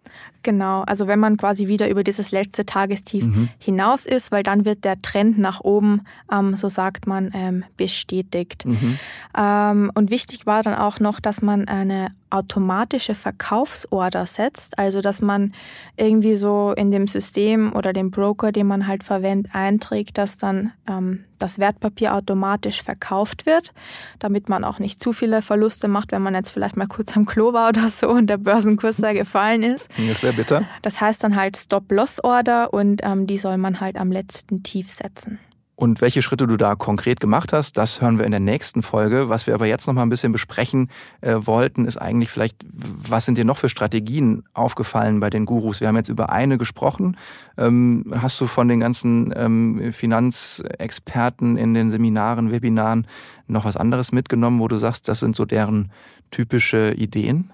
Genau, 0.42 0.82
also 0.82 1.08
wenn 1.08 1.18
man 1.18 1.36
quasi 1.36 1.66
wieder 1.66 1.90
über 1.90 2.04
dieses 2.04 2.30
letzte 2.30 2.64
Tagestief 2.64 3.24
mhm. 3.24 3.48
hinaus 3.58 4.06
ist, 4.06 4.30
weil 4.30 4.44
dann 4.44 4.64
wird 4.64 4.84
der 4.84 5.02
Trend 5.02 5.38
nach 5.38 5.60
oben, 5.60 6.02
ähm, 6.30 6.54
so 6.54 6.68
sagt 6.68 7.08
man, 7.08 7.32
ähm, 7.34 7.64
bestätigt. 7.76 8.64
Mhm. 8.64 8.96
Ähm, 9.36 9.90
und 9.94 10.12
wichtig 10.12 10.46
war 10.46 10.62
dann 10.62 10.76
auch 10.76 11.00
noch, 11.00 11.18
dass 11.18 11.42
man 11.42 11.66
eine 11.66 12.12
automatische 12.30 13.14
Verkaufsorder 13.14 14.26
setzt, 14.26 14.78
also 14.78 15.00
dass 15.00 15.22
man 15.22 15.54
irgendwie 15.96 16.34
so 16.34 16.72
in 16.76 16.90
dem 16.90 17.06
System 17.06 17.74
oder 17.74 17.92
dem 17.92 18.10
Broker, 18.10 18.52
den 18.52 18.66
man 18.66 18.86
halt 18.86 19.04
verwendet, 19.04 19.54
einträgt, 19.54 20.18
dass 20.18 20.36
dann 20.36 20.72
ähm, 20.88 21.24
das 21.38 21.58
Wertpapier 21.58 22.14
automatisch 22.14 22.82
verkauft 22.82 23.46
wird, 23.46 23.72
damit 24.18 24.48
man 24.48 24.64
auch 24.64 24.78
nicht 24.78 25.02
zu 25.02 25.12
viele 25.12 25.42
Verluste 25.42 25.88
macht, 25.88 26.12
wenn 26.12 26.22
man 26.22 26.34
jetzt 26.34 26.50
vielleicht 26.50 26.76
mal 26.76 26.86
kurz 26.86 27.16
am 27.16 27.26
Klo 27.26 27.52
war 27.52 27.68
oder 27.68 27.88
so 27.88 28.08
und 28.08 28.28
der 28.28 28.38
Börsenkurs 28.38 28.96
da 28.96 29.12
gefallen 29.12 29.62
ist. 29.62 29.88
Das 30.08 30.22
wäre 30.22 30.34
bitter. 30.34 30.64
Das 30.82 31.00
heißt 31.00 31.22
dann 31.22 31.36
halt 31.36 31.56
Stop-Loss-Order 31.56 32.72
und 32.72 33.02
ähm, 33.04 33.26
die 33.26 33.38
soll 33.38 33.58
man 33.58 33.80
halt 33.80 33.96
am 33.96 34.10
letzten 34.10 34.62
Tief 34.62 34.90
setzen. 34.90 35.38
Und 35.76 36.00
welche 36.00 36.22
Schritte 36.22 36.46
du 36.46 36.56
da 36.56 36.74
konkret 36.74 37.20
gemacht 37.20 37.52
hast, 37.52 37.76
das 37.76 38.00
hören 38.00 38.16
wir 38.16 38.24
in 38.24 38.30
der 38.30 38.40
nächsten 38.40 38.80
Folge. 38.80 39.28
Was 39.28 39.46
wir 39.46 39.54
aber 39.54 39.66
jetzt 39.66 39.86
noch 39.86 39.92
mal 39.92 40.02
ein 40.02 40.08
bisschen 40.08 40.32
besprechen 40.32 40.90
äh, 41.20 41.34
wollten, 41.38 41.84
ist 41.84 41.98
eigentlich 41.98 42.30
vielleicht, 42.30 42.56
was 42.72 43.26
sind 43.26 43.36
dir 43.36 43.44
noch 43.44 43.58
für 43.58 43.68
Strategien 43.68 44.44
aufgefallen 44.54 45.20
bei 45.20 45.28
den 45.28 45.44
Gurus? 45.44 45.82
Wir 45.82 45.88
haben 45.88 45.96
jetzt 45.96 46.08
über 46.08 46.30
eine 46.30 46.56
gesprochen. 46.56 47.18
Ähm, 47.58 48.06
hast 48.10 48.40
du 48.40 48.46
von 48.46 48.68
den 48.68 48.80
ganzen 48.80 49.34
ähm, 49.36 49.92
Finanzexperten 49.92 51.58
in 51.58 51.74
den 51.74 51.90
Seminaren, 51.90 52.50
Webinaren 52.50 53.06
noch 53.46 53.66
was 53.66 53.76
anderes 53.76 54.12
mitgenommen, 54.12 54.60
wo 54.60 54.68
du 54.68 54.78
sagst, 54.78 55.08
das 55.08 55.20
sind 55.20 55.36
so 55.36 55.44
deren 55.44 55.92
typische 56.30 56.94
Ideen? 56.94 57.52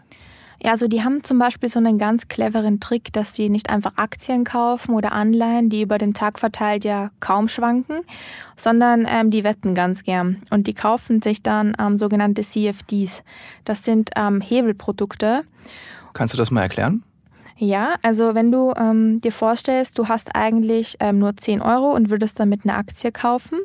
Ja, 0.64 0.70
also 0.70 0.86
die 0.86 1.02
haben 1.02 1.24
zum 1.24 1.40
Beispiel 1.40 1.68
so 1.68 1.80
einen 1.80 1.98
ganz 1.98 2.28
cleveren 2.28 2.78
Trick, 2.78 3.12
dass 3.12 3.34
sie 3.34 3.48
nicht 3.48 3.68
einfach 3.68 3.94
Aktien 3.96 4.44
kaufen 4.44 4.94
oder 4.94 5.10
Anleihen, 5.10 5.70
die 5.70 5.82
über 5.82 5.98
den 5.98 6.14
Tag 6.14 6.38
verteilt 6.38 6.84
ja 6.84 7.10
kaum 7.18 7.48
schwanken, 7.48 8.02
sondern 8.54 9.04
ähm, 9.08 9.32
die 9.32 9.42
wetten 9.42 9.74
ganz 9.74 10.04
gern. 10.04 10.40
Und 10.50 10.68
die 10.68 10.74
kaufen 10.74 11.20
sich 11.20 11.42
dann 11.42 11.74
ähm, 11.80 11.98
sogenannte 11.98 12.42
CFDs. 12.42 13.24
Das 13.64 13.84
sind 13.84 14.10
ähm, 14.14 14.40
Hebelprodukte. 14.40 15.42
Kannst 16.12 16.34
du 16.34 16.38
das 16.38 16.52
mal 16.52 16.62
erklären? 16.62 17.02
Ja, 17.56 17.96
also 18.02 18.36
wenn 18.36 18.52
du 18.52 18.72
ähm, 18.76 19.20
dir 19.20 19.32
vorstellst, 19.32 19.98
du 19.98 20.08
hast 20.08 20.36
eigentlich 20.36 20.96
ähm, 21.00 21.18
nur 21.18 21.36
10 21.36 21.60
Euro 21.60 21.92
und 21.92 22.10
würdest 22.10 22.38
damit 22.38 22.60
eine 22.64 22.74
Aktie 22.74 23.10
kaufen, 23.10 23.58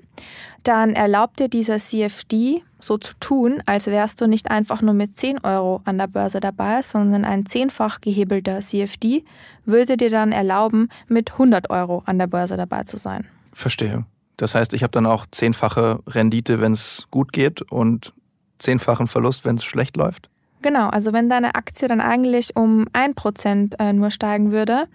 dann 0.63 0.93
erlaubt 0.93 1.39
dir 1.39 1.47
dieser 1.47 1.77
CFD 1.77 2.63
so 2.79 2.97
zu 2.97 3.13
tun, 3.19 3.61
als 3.65 3.87
wärst 3.87 4.21
du 4.21 4.27
nicht 4.27 4.51
einfach 4.51 4.81
nur 4.81 4.93
mit 4.93 5.17
10 5.17 5.43
Euro 5.43 5.81
an 5.85 5.97
der 5.97 6.07
Börse 6.07 6.39
dabei, 6.39 6.81
sondern 6.81 7.25
ein 7.25 7.45
zehnfach 7.45 8.01
gehebelter 8.01 8.59
CFD 8.59 9.23
würde 9.65 9.97
dir 9.97 10.09
dann 10.09 10.31
erlauben, 10.31 10.89
mit 11.07 11.33
100 11.33 11.69
Euro 11.69 12.03
an 12.05 12.19
der 12.19 12.27
Börse 12.27 12.57
dabei 12.57 12.83
zu 12.83 12.97
sein. 12.97 13.25
Verstehe. 13.53 14.05
Das 14.37 14.53
heißt, 14.53 14.73
ich 14.73 14.83
habe 14.83 14.91
dann 14.91 15.05
auch 15.05 15.25
zehnfache 15.31 15.99
Rendite, 16.07 16.61
wenn 16.61 16.71
es 16.71 17.07
gut 17.09 17.33
geht 17.33 17.63
und 17.63 18.13
zehnfachen 18.59 19.07
Verlust, 19.07 19.45
wenn 19.45 19.55
es 19.55 19.63
schlecht 19.63 19.97
läuft? 19.97 20.29
Genau, 20.61 20.89
also 20.89 21.13
wenn 21.13 21.29
deine 21.29 21.55
Aktie 21.55 21.87
dann 21.87 22.01
eigentlich 22.01 22.55
um 22.55 22.85
1% 22.89 23.79
äh, 23.79 23.93
nur 23.93 24.09
steigen 24.09 24.51
würde, 24.51 24.87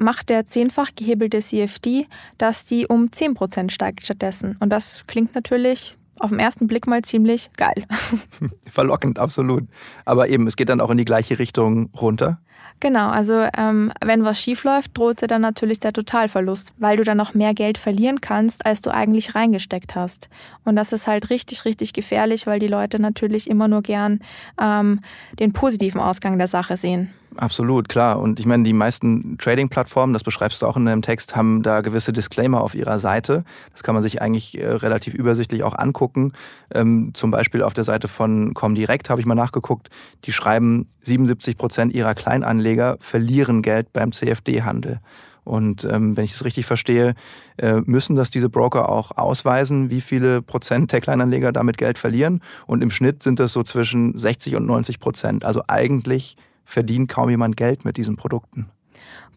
macht 0.00 0.28
der 0.28 0.46
zehnfach 0.46 0.90
gehebelte 0.94 1.40
CFD, 1.40 2.06
dass 2.38 2.64
die 2.64 2.86
um 2.86 3.06
10% 3.06 3.70
steigt 3.70 4.04
stattdessen. 4.04 4.56
Und 4.60 4.70
das 4.70 5.04
klingt 5.06 5.34
natürlich 5.34 5.98
auf 6.20 6.30
den 6.30 6.38
ersten 6.38 6.66
Blick 6.66 6.86
mal 6.86 7.02
ziemlich 7.02 7.50
geil. 7.56 7.86
Verlockend, 8.70 9.18
absolut. 9.18 9.64
Aber 10.04 10.28
eben, 10.28 10.46
es 10.46 10.56
geht 10.56 10.68
dann 10.68 10.80
auch 10.80 10.90
in 10.90 10.98
die 10.98 11.04
gleiche 11.04 11.38
Richtung 11.38 11.90
runter. 12.00 12.40
Genau, 12.80 13.08
also 13.08 13.44
ähm, 13.56 13.90
wenn 14.04 14.24
was 14.24 14.40
schief 14.40 14.62
läuft, 14.62 14.96
droht 14.96 15.20
dir 15.20 15.26
dann 15.26 15.42
natürlich 15.42 15.80
der 15.80 15.92
Totalverlust, 15.92 16.72
weil 16.78 16.96
du 16.96 17.02
dann 17.02 17.16
noch 17.16 17.34
mehr 17.34 17.52
Geld 17.52 17.76
verlieren 17.76 18.20
kannst, 18.20 18.64
als 18.66 18.80
du 18.82 18.90
eigentlich 18.90 19.34
reingesteckt 19.34 19.96
hast. 19.96 20.28
Und 20.64 20.76
das 20.76 20.92
ist 20.92 21.08
halt 21.08 21.30
richtig, 21.30 21.64
richtig 21.64 21.92
gefährlich, 21.92 22.46
weil 22.46 22.60
die 22.60 22.68
Leute 22.68 23.00
natürlich 23.00 23.50
immer 23.50 23.66
nur 23.66 23.82
gern 23.82 24.20
ähm, 24.60 25.00
den 25.40 25.52
positiven 25.52 26.00
Ausgang 26.00 26.38
der 26.38 26.46
Sache 26.46 26.76
sehen. 26.76 27.12
Absolut, 27.38 27.88
klar. 27.88 28.18
Und 28.18 28.40
ich 28.40 28.46
meine, 28.46 28.64
die 28.64 28.72
meisten 28.72 29.38
Trading-Plattformen, 29.38 30.12
das 30.12 30.24
beschreibst 30.24 30.60
du 30.60 30.66
auch 30.66 30.76
in 30.76 30.86
deinem 30.86 31.02
Text, 31.02 31.36
haben 31.36 31.62
da 31.62 31.82
gewisse 31.82 32.12
Disclaimer 32.12 32.60
auf 32.60 32.74
ihrer 32.74 32.98
Seite. 32.98 33.44
Das 33.70 33.84
kann 33.84 33.94
man 33.94 34.02
sich 34.02 34.20
eigentlich 34.20 34.58
äh, 34.58 34.66
relativ 34.66 35.14
übersichtlich 35.14 35.62
auch 35.62 35.78
angucken. 35.78 36.32
Ähm, 36.74 37.12
zum 37.14 37.30
Beispiel 37.30 37.62
auf 37.62 37.74
der 37.74 37.84
Seite 37.84 38.08
von 38.08 38.54
Comdirect 38.54 39.08
habe 39.08 39.20
ich 39.20 39.26
mal 39.26 39.36
nachgeguckt. 39.36 39.88
Die 40.24 40.32
schreiben, 40.32 40.88
77 41.02 41.56
Prozent 41.56 41.94
ihrer 41.94 42.16
Kleinanleger 42.16 42.96
verlieren 42.98 43.62
Geld 43.62 43.92
beim 43.92 44.10
CFD-Handel. 44.10 44.98
Und 45.44 45.84
ähm, 45.84 46.16
wenn 46.16 46.24
ich 46.24 46.32
es 46.32 46.44
richtig 46.44 46.66
verstehe, 46.66 47.14
äh, 47.56 47.80
müssen 47.84 48.16
das 48.16 48.30
diese 48.30 48.48
Broker 48.48 48.88
auch 48.88 49.16
ausweisen, 49.16 49.90
wie 49.90 50.00
viele 50.00 50.42
Prozent 50.42 50.90
der 50.90 51.00
Kleinanleger 51.00 51.52
damit 51.52 51.78
Geld 51.78 51.98
verlieren. 51.98 52.42
Und 52.66 52.82
im 52.82 52.90
Schnitt 52.90 53.22
sind 53.22 53.38
das 53.38 53.52
so 53.52 53.62
zwischen 53.62 54.18
60 54.18 54.56
und 54.56 54.66
90 54.66 54.98
Prozent. 54.98 55.44
Also 55.44 55.62
eigentlich 55.68 56.36
verdient 56.68 57.08
kaum 57.08 57.30
jemand 57.30 57.56
Geld 57.56 57.86
mit 57.86 57.96
diesen 57.96 58.16
Produkten. 58.16 58.68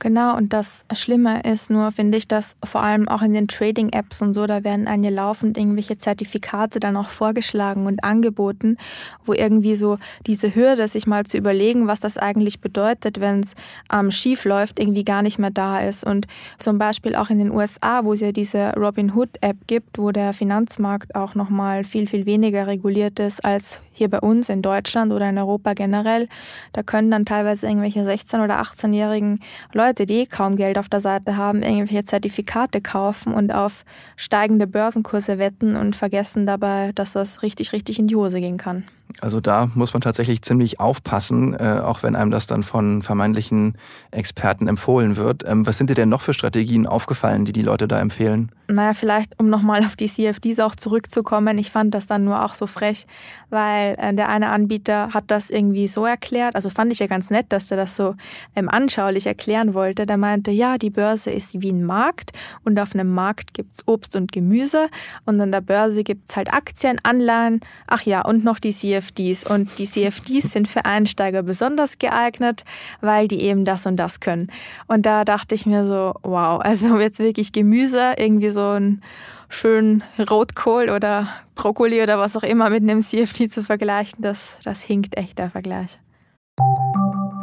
Genau, 0.01 0.35
und 0.35 0.51
das 0.51 0.83
Schlimme 0.95 1.43
ist 1.43 1.69
nur, 1.69 1.91
finde 1.91 2.17
ich, 2.17 2.27
dass 2.27 2.55
vor 2.63 2.81
allem 2.81 3.07
auch 3.07 3.21
in 3.21 3.33
den 3.33 3.47
Trading-Apps 3.47 4.23
und 4.23 4.33
so, 4.33 4.47
da 4.47 4.63
werden 4.63 4.87
einem 4.87 5.03
ja 5.03 5.11
laufend 5.11 5.59
irgendwelche 5.59 5.95
Zertifikate 5.95 6.79
dann 6.79 6.97
auch 6.97 7.09
vorgeschlagen 7.09 7.85
und 7.85 8.03
angeboten, 8.03 8.77
wo 9.23 9.33
irgendwie 9.33 9.75
so 9.75 9.99
diese 10.25 10.55
Hürde, 10.55 10.87
sich 10.87 11.05
mal 11.05 11.27
zu 11.27 11.37
überlegen, 11.37 11.85
was 11.85 11.99
das 11.99 12.17
eigentlich 12.17 12.61
bedeutet, 12.61 13.21
wenn 13.21 13.41
es 13.41 13.53
ähm, 13.93 14.09
schief 14.09 14.43
läuft, 14.43 14.79
irgendwie 14.79 15.03
gar 15.03 15.21
nicht 15.21 15.37
mehr 15.37 15.51
da 15.51 15.81
ist. 15.81 16.03
Und 16.03 16.25
zum 16.57 16.79
Beispiel 16.79 17.15
auch 17.15 17.29
in 17.29 17.37
den 17.37 17.51
USA, 17.51 18.03
wo 18.03 18.13
es 18.13 18.21
ja 18.21 18.31
diese 18.31 18.73
Robinhood-App 18.73 19.67
gibt, 19.67 19.99
wo 19.99 20.11
der 20.11 20.33
Finanzmarkt 20.33 21.13
auch 21.13 21.35
nochmal 21.35 21.83
viel, 21.83 22.07
viel 22.07 22.25
weniger 22.25 22.65
reguliert 22.65 23.19
ist 23.19 23.45
als 23.45 23.81
hier 23.91 24.09
bei 24.09 24.19
uns 24.19 24.49
in 24.49 24.63
Deutschland 24.63 25.13
oder 25.13 25.29
in 25.29 25.37
Europa 25.37 25.73
generell. 25.73 26.27
Da 26.73 26.81
können 26.81 27.11
dann 27.11 27.25
teilweise 27.25 27.67
irgendwelche 27.67 28.01
16- 28.01 28.43
oder 28.43 28.61
18-jährigen 28.61 29.39
Leute, 29.73 29.90
die 29.93 30.25
kaum 30.25 30.55
Geld 30.55 30.77
auf 30.77 30.89
der 30.89 30.99
Seite 30.99 31.37
haben, 31.37 31.61
irgendwelche 31.61 32.05
Zertifikate 32.05 32.81
kaufen 32.81 33.33
und 33.33 33.51
auf 33.51 33.85
steigende 34.15 34.67
Börsenkurse 34.67 35.37
wetten 35.37 35.75
und 35.75 35.95
vergessen 35.95 36.45
dabei, 36.45 36.91
dass 36.93 37.13
das 37.13 37.43
richtig, 37.43 37.73
richtig 37.73 37.99
in 37.99 38.07
die 38.07 38.15
Hose 38.15 38.39
gehen 38.39 38.57
kann. 38.57 38.85
Also 39.19 39.41
da 39.41 39.69
muss 39.75 39.93
man 39.93 40.01
tatsächlich 40.01 40.41
ziemlich 40.41 40.79
aufpassen, 40.79 41.53
äh, 41.53 41.81
auch 41.83 42.03
wenn 42.03 42.15
einem 42.15 42.31
das 42.31 42.47
dann 42.47 42.63
von 42.63 43.01
vermeintlichen 43.01 43.75
Experten 44.11 44.67
empfohlen 44.67 45.17
wird. 45.17 45.43
Ähm, 45.45 45.67
was 45.67 45.77
sind 45.77 45.89
dir 45.89 45.95
denn 45.95 46.09
noch 46.09 46.21
für 46.21 46.33
Strategien 46.33 46.87
aufgefallen, 46.87 47.45
die 47.45 47.51
die 47.51 47.61
Leute 47.61 47.87
da 47.87 47.99
empfehlen? 47.99 48.51
Naja, 48.67 48.93
vielleicht 48.93 49.37
um 49.37 49.49
nochmal 49.49 49.83
auf 49.83 49.97
die 49.97 50.07
CFDs 50.07 50.59
auch 50.59 50.75
zurückzukommen. 50.75 51.57
Ich 51.57 51.71
fand 51.71 51.93
das 51.93 52.07
dann 52.07 52.23
nur 52.23 52.45
auch 52.45 52.53
so 52.53 52.67
frech, 52.67 53.05
weil 53.49 53.95
äh, 53.99 54.13
der 54.13 54.29
eine 54.29 54.49
Anbieter 54.49 55.09
hat 55.13 55.25
das 55.27 55.49
irgendwie 55.49 55.87
so 55.87 56.05
erklärt. 56.05 56.55
Also 56.55 56.69
fand 56.69 56.91
ich 56.93 56.99
ja 56.99 57.07
ganz 57.07 57.29
nett, 57.29 57.47
dass 57.49 57.69
er 57.69 57.77
das 57.77 57.97
so 57.97 58.15
ähm, 58.55 58.69
anschaulich 58.69 59.27
erklären 59.27 59.73
wollte. 59.73 60.05
Der 60.05 60.17
meinte, 60.17 60.51
ja, 60.51 60.77
die 60.77 60.89
Börse 60.89 61.31
ist 61.31 61.61
wie 61.61 61.71
ein 61.71 61.83
Markt 61.83 62.31
und 62.63 62.79
auf 62.79 62.93
einem 62.93 63.13
Markt 63.13 63.53
gibt 63.53 63.73
es 63.73 63.87
Obst 63.87 64.15
und 64.15 64.31
Gemüse 64.31 64.87
und 65.25 65.41
an 65.41 65.51
der 65.51 65.61
Börse 65.61 66.03
gibt 66.03 66.29
es 66.29 66.37
halt 66.37 66.53
Aktien, 66.53 66.99
Anleihen, 67.03 67.59
ach 67.87 68.03
ja, 68.03 68.21
und 68.21 68.45
noch 68.45 68.59
die 68.59 68.71
CFDs. 68.71 69.00
Und 69.45 69.79
die 69.79 69.85
CFDs 69.85 70.51
sind 70.51 70.67
für 70.67 70.85
Einsteiger 70.85 71.43
besonders 71.43 71.97
geeignet, 71.97 72.63
weil 73.01 73.27
die 73.27 73.41
eben 73.41 73.65
das 73.65 73.85
und 73.85 73.97
das 73.97 74.19
können. 74.19 74.51
Und 74.87 75.05
da 75.05 75.25
dachte 75.25 75.55
ich 75.55 75.65
mir 75.65 75.85
so, 75.85 76.13
wow, 76.23 76.61
also 76.61 76.99
jetzt 76.99 77.19
wirklich 77.19 77.51
Gemüse 77.51 78.13
irgendwie 78.17 78.49
so 78.49 78.69
einen 78.69 79.01
schönen 79.49 80.03
Rotkohl 80.29 80.89
oder 80.89 81.27
Brokkoli 81.55 82.01
oder 82.01 82.19
was 82.19 82.37
auch 82.37 82.43
immer 82.43 82.69
mit 82.69 82.83
einem 82.83 83.01
CFD 83.01 83.49
zu 83.49 83.63
vergleichen, 83.63 84.21
das, 84.21 84.59
das 84.63 84.81
hinkt 84.81 85.17
echt 85.17 85.39
der 85.39 85.49
Vergleich. 85.49 85.99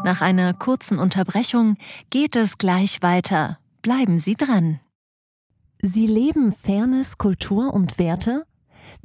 Nach 0.05 0.21
einer 0.21 0.55
kurzen 0.55 0.99
Unterbrechung 0.99 1.77
geht 2.11 2.37
es 2.37 2.57
gleich 2.57 3.03
weiter. 3.03 3.59
Bleiben 3.83 4.19
Sie 4.19 4.37
dran. 4.37 4.81
Sie 5.81 6.07
leben 6.07 6.51
Fairness, 6.51 7.19
Kultur 7.19 7.73
und 7.73 7.99
Werte? 7.99 8.45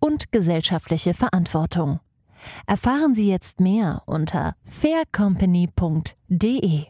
und 0.00 0.32
gesellschaftliche 0.32 1.14
Verantwortung. 1.14 2.00
Erfahren 2.66 3.14
Sie 3.14 3.30
jetzt 3.30 3.60
mehr 3.60 4.02
unter 4.06 4.56
faircompany.de. 4.64 6.84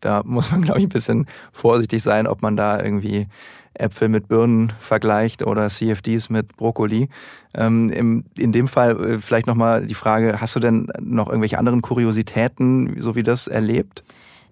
Da 0.00 0.22
muss 0.24 0.50
man, 0.52 0.62
glaube 0.62 0.80
ich, 0.80 0.86
ein 0.86 0.90
bisschen 0.90 1.26
vorsichtig 1.52 2.02
sein, 2.02 2.26
ob 2.26 2.42
man 2.42 2.56
da 2.56 2.82
irgendwie 2.82 3.28
Äpfel 3.74 4.08
mit 4.08 4.28
Birnen 4.28 4.72
vergleicht 4.78 5.42
oder 5.42 5.68
CFDs 5.68 6.30
mit 6.30 6.56
Brokkoli. 6.56 7.08
Ähm, 7.54 7.90
im, 7.90 8.24
in 8.36 8.52
dem 8.52 8.68
Fall 8.68 9.04
äh, 9.04 9.18
vielleicht 9.18 9.46
nochmal 9.46 9.86
die 9.86 9.94
Frage, 9.94 10.40
hast 10.40 10.54
du 10.54 10.60
denn 10.60 10.88
noch 11.00 11.28
irgendwelche 11.28 11.58
anderen 11.58 11.82
Kuriositäten, 11.82 13.00
so 13.00 13.16
wie 13.16 13.22
das 13.22 13.48
erlebt? 13.48 14.04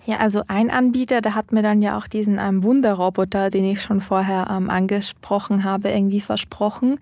Ja, 0.05 0.17
also 0.17 0.43
ein 0.49 0.71
Anbieter, 0.71 1.21
der 1.21 1.35
hat 1.35 1.53
mir 1.53 1.63
dann 1.63 1.81
ja 1.81 1.97
auch 1.97 2.09
diesen 2.09 2.39
ähm, 2.39 2.65
Wunderroboter, 2.65 3.51
den 3.51 3.65
ich 3.65 3.83
schon 3.83 4.01
vorher 4.01 4.49
ähm, 4.51 4.69
angesprochen 4.69 5.63
habe, 5.63 5.91
irgendwie 5.91 6.21
versprochen. 6.21 6.99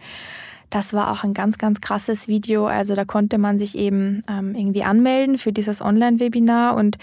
Das 0.68 0.92
war 0.92 1.10
auch 1.10 1.24
ein 1.24 1.34
ganz, 1.34 1.58
ganz 1.58 1.80
krasses 1.80 2.28
Video. 2.28 2.66
Also 2.66 2.94
da 2.94 3.04
konnte 3.04 3.38
man 3.38 3.58
sich 3.58 3.76
eben 3.76 4.22
ähm, 4.28 4.54
irgendwie 4.54 4.84
anmelden 4.84 5.38
für 5.38 5.52
dieses 5.52 5.80
Online-Webinar 5.80 6.76
und 6.76 6.98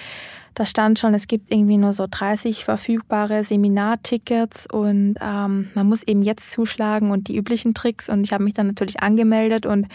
da 0.58 0.66
stand 0.66 0.98
schon, 0.98 1.14
es 1.14 1.28
gibt 1.28 1.52
irgendwie 1.52 1.78
nur 1.78 1.94
so 1.94 2.08
30 2.10 2.66
verfügbare 2.66 3.44
Seminartickets 3.44 4.66
und 4.72 5.16
ähm, 5.22 5.70
man 5.76 5.86
muss 5.88 6.02
eben 6.02 6.24
jetzt 6.24 6.52
zuschlagen 6.52 7.12
und 7.12 7.28
die 7.28 7.38
üblichen 7.38 7.76
Tricks. 7.76 8.10
Und 8.10 8.24
ich 8.24 8.34
habe 8.34 8.44
mich 8.44 8.56
dann 8.56 8.66
natürlich 8.66 9.02
angemeldet 9.04 9.68
und 9.68 9.88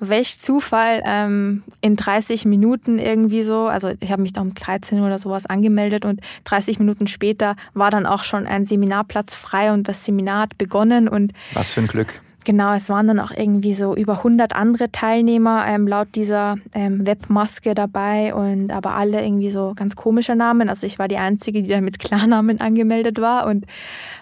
welch 0.00 0.40
Zufall 0.40 1.02
ähm, 1.04 1.62
in 1.80 1.96
30 1.96 2.44
Minuten 2.44 2.98
irgendwie 2.98 3.42
so, 3.42 3.66
also 3.66 3.92
ich 4.00 4.12
habe 4.12 4.22
mich 4.22 4.32
da 4.32 4.40
um 4.40 4.54
13 4.54 4.98
Uhr 4.98 5.06
oder 5.06 5.18
sowas 5.18 5.46
angemeldet 5.46 6.04
und 6.04 6.20
30 6.44 6.78
Minuten 6.78 7.06
später 7.06 7.56
war 7.74 7.90
dann 7.90 8.06
auch 8.06 8.24
schon 8.24 8.46
ein 8.46 8.66
Seminarplatz 8.66 9.34
frei 9.34 9.72
und 9.72 9.88
das 9.88 10.04
Seminar 10.04 10.42
hat 10.42 10.58
begonnen 10.58 11.08
und 11.08 11.32
was 11.54 11.72
für 11.72 11.80
ein 11.80 11.86
Glück. 11.86 12.20
Genau, 12.44 12.72
es 12.74 12.88
waren 12.88 13.06
dann 13.06 13.20
auch 13.20 13.30
irgendwie 13.30 13.74
so 13.74 13.94
über 13.94 14.18
100 14.18 14.54
andere 14.54 14.90
Teilnehmer 14.90 15.64
ähm, 15.66 15.86
laut 15.86 16.08
dieser 16.14 16.56
ähm, 16.74 17.06
Webmaske 17.06 17.74
dabei 17.74 18.34
und 18.34 18.70
aber 18.72 18.94
alle 18.94 19.24
irgendwie 19.24 19.50
so 19.50 19.72
ganz 19.76 19.96
komische 19.96 20.34
Namen. 20.34 20.68
Also 20.68 20.86
ich 20.86 20.98
war 20.98 21.08
die 21.08 21.16
Einzige, 21.16 21.62
die 21.62 21.68
da 21.68 21.80
mit 21.80 21.98
Klarnamen 21.98 22.60
angemeldet 22.60 23.20
war 23.20 23.46
und 23.46 23.66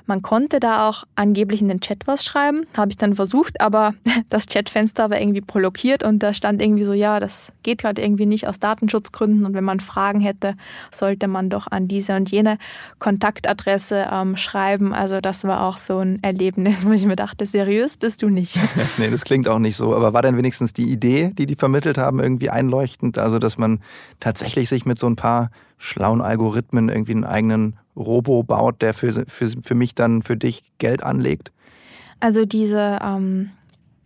man 0.07 0.23
konnte 0.23 0.61
da 0.61 0.89
auch 0.89 1.05
angeblich 1.15 1.63
in 1.63 1.69
den 1.69 1.81
Chat 1.81 2.07
was 2.07 2.25
schreiben. 2.25 2.67
Habe 2.77 2.91
ich 2.91 2.97
dann 2.97 3.15
versucht, 3.15 3.61
aber 3.61 3.95
das 4.29 4.47
Chatfenster 4.47 5.11
war 5.11 5.21
irgendwie 5.21 5.41
blockiert 5.41 6.03
und 6.03 6.23
da 6.23 6.35
stand 6.35 6.61
irgendwie 6.61 6.85
so, 6.85 6.93
ja, 6.93 7.21
das 7.21 7.53
geht 7.63 7.79
gerade 7.79 8.03
irgendwie 8.03 8.27
nicht 8.27 8.47
aus 8.47 8.59
Datenschutzgründen 8.59 9.47
und 9.47 9.55
wenn 9.55 9.65
man 9.65 9.81
Fragen 9.81 10.21
hätte, 10.21 10.55
sollte 10.91 11.29
man 11.29 11.49
doch 11.49 11.67
an 11.71 11.89
diese 11.89 12.17
und 12.17 12.31
jene 12.31 12.59
Kontaktadresse 12.99 14.09
ähm, 14.13 14.37
schreiben. 14.37 14.93
Also 14.93 15.21
das 15.21 15.45
war 15.45 15.63
auch 15.63 15.79
so 15.79 15.99
ein 15.99 16.19
Erlebnis, 16.23 16.87
wo 16.87 16.93
ich 16.93 17.07
mir 17.07 17.17
dachte, 17.17 17.47
seriös 17.47 17.97
bist 17.97 18.10
bist 18.11 18.23
du 18.23 18.29
nicht. 18.29 18.59
nee, 18.99 19.09
das 19.09 19.25
klingt 19.25 19.47
auch 19.47 19.61
nicht 19.61 19.77
so. 19.77 19.95
Aber 19.95 20.13
war 20.13 20.23
denn 20.23 20.37
wenigstens 20.37 20.73
die 20.73 20.91
Idee, 20.91 21.31
die 21.33 21.47
die 21.47 21.55
vermittelt 21.55 21.97
haben, 21.97 22.19
irgendwie 22.19 22.51
einleuchtend? 22.51 23.19
Also, 23.19 23.39
dass 23.39 23.57
man 23.57 23.79
tatsächlich 24.19 24.69
sich 24.69 24.85
mit 24.85 24.99
so 24.99 25.07
ein 25.07 25.15
paar 25.15 25.53
schlauen 25.79 26.21
Algorithmen 26.21 26.89
irgendwie 26.89 27.13
einen 27.13 27.25
eigenen 27.25 27.77
Robo 27.95 28.43
baut, 28.43 28.83
der 28.83 28.95
für, 28.95 29.25
für, 29.29 29.49
für 29.63 29.75
mich 29.77 29.95
dann 29.95 30.23
für 30.23 30.37
dich 30.37 30.73
Geld 30.79 31.05
anlegt? 31.05 31.53
Also 32.19 32.45
diese 32.45 32.99
ähm, 33.01 33.51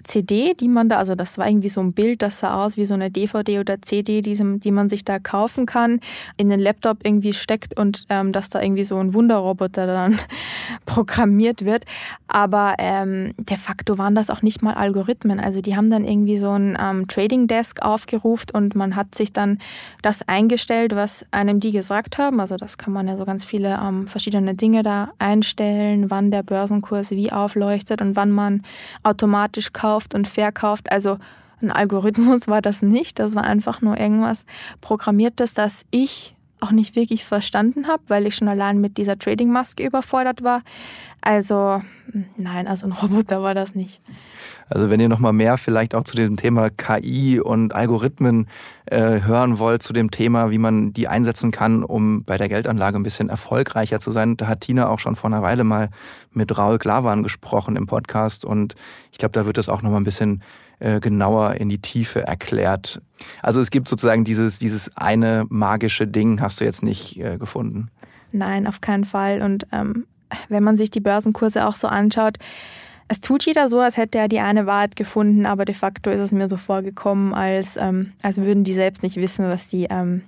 CD, 0.05 0.55
die 0.55 0.69
man 0.69 0.89
da, 0.89 0.99
also 0.99 1.15
das 1.15 1.39
war 1.39 1.49
irgendwie 1.49 1.69
so 1.69 1.81
ein 1.81 1.93
Bild, 1.93 2.23
das 2.23 2.39
sah 2.39 2.65
aus 2.65 2.77
wie 2.77 2.87
so 2.87 2.95
eine 2.95 3.11
DVD 3.11 3.59
oder 3.59 3.81
CD, 3.83 4.23
die, 4.23 4.35
die 4.35 4.71
man 4.71 4.89
sich 4.89 5.05
da 5.05 5.19
kaufen 5.19 5.67
kann, 5.67 6.01
in 6.37 6.49
den 6.51 6.61
Laptop 6.61 6.99
irgendwie 7.03 7.33
steckt 7.33 7.79
und 7.79 8.05
ähm, 8.11 8.33
dass 8.33 8.51
da 8.51 8.63
irgendwie 8.63 8.85
so 8.85 8.99
ein 8.99 9.15
Wunderroboter 9.15 9.87
dann 9.87 10.19
programmiert 10.87 11.65
wird. 11.65 11.85
Aber 12.29 12.75
ähm, 12.79 13.35
de 13.39 13.57
facto 13.57 13.99
waren 13.99 14.15
das 14.15 14.31
auch 14.31 14.43
nicht 14.43 14.63
mal 14.63 14.75
Algorithmen. 14.75 15.41
Also 15.41 15.61
die 15.61 15.77
haben 15.77 15.91
dann 15.91 16.05
irgendwie 16.05 16.37
so 16.39 16.51
ein 16.51 16.77
ähm, 16.81 17.09
Trading 17.09 17.47
Desk 17.47 17.81
aufgerufen 17.83 18.51
und 18.53 18.75
man 18.75 18.97
hat 18.97 19.15
sich 19.15 19.33
dann 19.33 19.59
das 20.03 20.27
eingestellt, 20.29 20.95
was 20.95 21.25
einem 21.31 21.61
die 21.61 21.73
gesagt 21.73 22.19
haben. 22.19 22.41
Also 22.41 22.57
das 22.57 22.79
kann 22.79 22.93
man 22.93 23.09
ja 23.09 23.17
so 23.17 23.25
ganz 23.25 23.45
viele 23.45 23.81
ähm, 23.83 24.07
verschiedene 24.07 24.55
Dinge 24.55 24.83
da 24.83 25.13
einstellen, 25.19 26.11
wann 26.11 26.31
der 26.31 26.43
Börsenkurs 26.43 27.13
wie 27.13 27.33
aufleuchtet 27.33 28.03
und 28.03 28.17
wann 28.17 28.31
man 28.31 28.63
automatisch 29.03 29.73
kauft 29.73 29.94
kauft 29.95 30.15
und 30.15 30.27
verkauft. 30.27 30.91
Also 30.91 31.19
ein 31.63 31.71
Algorithmus 31.71 32.49
war 32.49 32.61
das 32.61 32.83
nicht. 32.83 33.19
Das 33.19 33.35
war 33.35 33.45
einfach 33.45 33.81
nur 33.81 33.99
irgendwas 33.99 34.45
Programmiertes, 34.81 35.55
das 35.55 35.85
ich 35.91 36.35
auch 36.65 36.71
nicht 36.71 36.97
wirklich 36.97 37.25
verstanden 37.25 37.87
habe, 37.89 38.03
weil 38.09 38.27
ich 38.27 38.35
schon 38.35 38.49
allein 38.49 38.81
mit 38.81 38.97
dieser 38.97 39.19
Trading-Maske 39.19 39.85
überfordert 39.87 40.43
war. 40.43 40.63
Also 41.21 41.83
nein, 42.37 42.67
also 42.67 42.87
ein 42.87 42.93
Roboter 42.93 43.43
war 43.43 43.55
das 43.55 43.75
nicht. 43.75 44.01
Also 44.69 44.89
wenn 44.89 45.01
ihr 45.01 45.09
noch 45.09 45.19
mal 45.19 45.33
mehr 45.33 45.59
vielleicht 45.59 45.95
auch 45.95 46.05
zu 46.05 46.17
dem 46.17 46.37
Thema 46.37 46.71
KI 46.71 47.39
und 47.39 47.75
Algorithmen 47.75 48.49
äh, 48.87 49.21
hören 49.21 49.59
wollt, 49.59 49.83
zu 49.83 49.93
dem 49.93 50.11
Thema, 50.11 50.51
wie 50.51 50.59
man 50.59 50.93
die 50.93 51.07
einsetzen 51.07 51.51
kann, 51.51 51.85
um 51.85 52.25
bei 52.25 52.39
der 52.39 52.49
Geldanlage 52.49 52.99
ein 52.99 53.03
bisschen 53.03 53.29
erfolgreicher 53.29 54.01
zu 54.01 54.11
sein, 54.11 54.37
da 54.37 54.47
hat 54.47 54.63
Tina 54.63 54.89
auch 54.89 54.99
schon 54.99 55.17
vor 55.17 55.29
einer 55.29 55.43
Weile 55.43 55.65
mal 55.65 55.91
mit 56.33 56.57
Raul 56.57 56.79
Glavan 56.79 57.23
gesprochen 57.23 57.77
im 57.77 57.87
Podcast 57.87 58.45
und 58.45 58.75
ich 59.13 59.19
glaube, 59.19 59.33
da 59.33 59.45
wird 59.45 59.59
es 59.59 59.69
auch 59.69 59.83
noch 59.83 59.91
mal 59.91 59.99
ein 59.99 60.05
bisschen 60.05 60.43
äh, 60.85 61.01
genauer 61.01 61.55
in 61.55 61.71
die 61.71 61.81
Tiefe 61.81 62.27
erklärt. 62.27 63.01
Also 63.41 63.61
es 63.61 63.71
gibt 63.71 63.89
sozusagen 63.89 64.25
dieses, 64.25 64.59
dieses 64.59 64.95
eine 64.97 65.47
magische 65.49 66.07
Ding, 66.07 66.43
hast 66.43 66.61
du 66.61 66.65
jetzt 66.65 66.83
nicht 66.83 67.19
äh, 67.19 67.39
gefunden. 67.39 67.89
Nein, 68.33 68.67
auf 68.67 68.83
keinen 68.83 69.05
Fall. 69.05 69.41
Und 69.41 69.67
ähm, 69.73 70.05
wenn 70.51 70.63
man 70.63 70.77
sich 70.77 70.91
die 70.91 71.01
Börsenkurse 71.01 71.67
auch 71.67 71.75
so 71.75 71.89
anschaut, 71.89 72.37
es 73.09 73.21
tut 73.21 73.45
jeder 73.45 73.69
so, 73.69 73.81
als 73.81 73.97
hätte 73.97 74.19
er 74.19 74.29
die 74.29 74.41
eine 74.41 74.67
Wahrheit 74.67 74.95
gefunden, 74.95 75.47
aber 75.47 75.65
de 75.65 75.75
facto 75.75 76.11
ist 76.11 76.21
es 76.21 76.33
mir 76.33 76.51
so 76.51 76.59
vorgekommen, 76.59 77.33
als, 77.33 77.79
ähm, 77.79 78.13
als 78.23 78.37
würden 78.39 78.65
die 78.65 78.75
selbst 78.75 79.03
nicht 79.03 79.17
wissen, 79.17 79.49
was 79.49 79.69
die 79.69 79.87
ähm, 79.89 80.23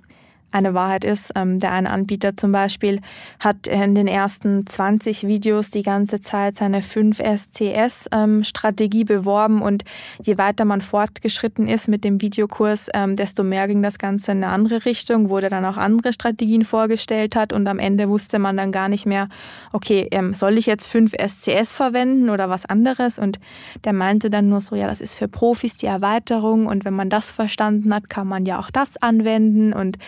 eine 0.57 0.75
Wahrheit 0.75 1.05
ist. 1.05 1.31
Ähm, 1.37 1.61
der 1.61 1.71
eine 1.73 1.91
Anbieter 1.91 2.37
zum 2.37 2.53
Beispiel 2.53 3.01
hat 3.39 3.67
in 3.67 3.95
den 3.95 4.09
ersten 4.09 4.67
20 4.67 5.27
Videos 5.27 5.71
die 5.71 5.83
ganze 5.83 6.21
Zeit 6.21 6.57
seine 6.57 6.81
5SCS-Strategie 6.81 9.03
ähm, 9.03 9.07
beworben 9.07 9.63
und 9.63 9.85
je 10.23 10.39
weiter 10.39 10.65
man 10.65 10.81
fortgeschritten 10.81 11.69
ist 11.69 11.89
mit 11.89 12.03
dem 12.05 12.23
Videokurs, 12.23 12.89
ähm, 12.95 13.17
desto 13.17 13.43
mehr 13.45 13.69
ging 13.69 13.83
das 13.83 13.99
Ganze 13.99 14.33
in 14.33 14.43
eine 14.43 14.51
andere 14.53 14.87
Richtung, 14.87 15.29
wo 15.31 15.39
der 15.41 15.51
dann 15.51 15.67
auch 15.67 15.77
andere 15.77 16.13
Strategien 16.13 16.65
vorgestellt 16.65 17.35
hat 17.37 17.53
und 17.53 17.69
am 17.69 17.79
Ende 17.79 18.09
wusste 18.09 18.39
man 18.39 18.57
dann 18.57 18.73
gar 18.73 18.89
nicht 18.89 19.05
mehr, 19.05 19.29
okay, 19.73 20.09
soll 20.33 20.57
ich 20.59 20.65
jetzt 20.67 20.89
5SCS 20.93 21.75
verwenden 21.75 22.31
oder 22.31 22.49
was 22.49 22.67
anderes? 22.67 23.19
Und 23.19 23.39
der 23.85 23.93
meinte 23.93 24.31
dann 24.31 24.49
nur 24.49 24.63
so, 24.63 24.75
ja, 24.75 24.87
das 24.87 25.03
ist 25.03 25.15
für 25.15 25.29
Profis 25.29 25.77
die 25.77 25.87
Erweiterung 25.87 26.67
und 26.67 26.85
wenn 26.85 26.95
man 26.95 27.11
das 27.11 27.31
verstanden 27.31 27.95
hat, 27.95 28.09
kann 28.09 28.27
man 28.27 28.47
ja 28.47 28.59
auch 28.59 28.71
das 28.71 28.97
anwenden 28.97 29.73
und 29.73 29.99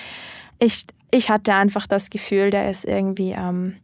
ich, 0.59 0.85
ich 1.11 1.31
hatte 1.31 1.55
einfach 1.55 1.87
das 1.87 2.11
Gefühl, 2.11 2.51
der 2.51 2.71
ist 2.71 2.85
irgendwie 2.85 3.33
ähm, 3.33 3.77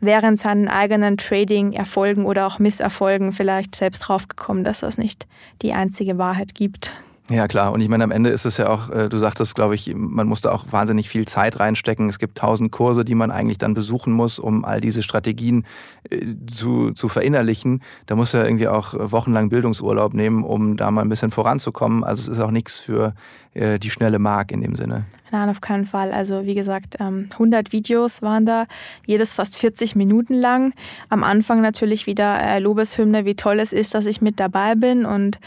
während 0.00 0.40
seinen 0.40 0.68
eigenen 0.68 1.16
Trading-Erfolgen 1.16 2.24
oder 2.24 2.46
auch 2.46 2.58
Misserfolgen 2.58 3.32
vielleicht 3.32 3.74
selbst 3.76 4.00
draufgekommen, 4.00 4.64
dass 4.64 4.80
das 4.80 4.98
nicht 4.98 5.26
die 5.62 5.72
einzige 5.72 6.18
Wahrheit 6.18 6.54
gibt. 6.54 6.92
Ja, 7.30 7.46
klar. 7.46 7.70
Und 7.72 7.80
ich 7.80 7.88
meine, 7.88 8.02
am 8.02 8.10
Ende 8.10 8.30
ist 8.30 8.44
es 8.44 8.56
ja 8.56 8.68
auch, 8.68 8.90
äh, 8.90 9.08
du 9.08 9.16
sagtest, 9.18 9.54
glaube 9.54 9.76
ich, 9.76 9.94
man 9.94 10.26
muss 10.26 10.40
da 10.40 10.50
auch 10.50 10.64
wahnsinnig 10.70 11.08
viel 11.08 11.28
Zeit 11.28 11.60
reinstecken. 11.60 12.08
Es 12.08 12.18
gibt 12.18 12.36
tausend 12.36 12.72
Kurse, 12.72 13.04
die 13.04 13.14
man 13.14 13.30
eigentlich 13.30 13.58
dann 13.58 13.72
besuchen 13.72 14.12
muss, 14.12 14.40
um 14.40 14.64
all 14.64 14.80
diese 14.80 15.04
Strategien 15.04 15.64
äh, 16.10 16.26
zu, 16.48 16.90
zu 16.90 17.08
verinnerlichen. 17.08 17.82
Da 18.06 18.16
muss 18.16 18.34
er 18.34 18.44
irgendwie 18.44 18.66
auch 18.66 18.94
wochenlang 18.98 19.48
Bildungsurlaub 19.48 20.12
nehmen, 20.12 20.42
um 20.42 20.76
da 20.76 20.90
mal 20.90 21.02
ein 21.02 21.08
bisschen 21.08 21.30
voranzukommen. 21.30 22.02
Also 22.02 22.22
es 22.22 22.36
ist 22.36 22.42
auch 22.42 22.50
nichts 22.50 22.76
für 22.76 23.14
äh, 23.54 23.78
die 23.78 23.90
schnelle 23.90 24.18
Mark 24.18 24.50
in 24.50 24.60
dem 24.60 24.74
Sinne. 24.74 25.04
Nein, 25.30 25.48
auf 25.50 25.60
keinen 25.60 25.84
Fall. 25.84 26.10
Also 26.10 26.46
wie 26.46 26.54
gesagt, 26.54 27.00
100 27.00 27.38
ähm, 27.40 27.72
Videos 27.72 28.22
waren 28.22 28.44
da, 28.44 28.66
jedes 29.06 29.34
fast 29.34 29.56
40 29.56 29.94
Minuten 29.94 30.34
lang. 30.34 30.72
Am 31.10 31.22
Anfang 31.22 31.60
natürlich 31.60 32.08
wieder 32.08 32.58
Lobeshymne, 32.58 33.24
wie 33.24 33.36
toll 33.36 33.60
es 33.60 33.72
ist, 33.72 33.94
dass 33.94 34.06
ich 34.06 34.20
mit 34.20 34.40
dabei 34.40 34.74
bin 34.74 35.06
und 35.06 35.38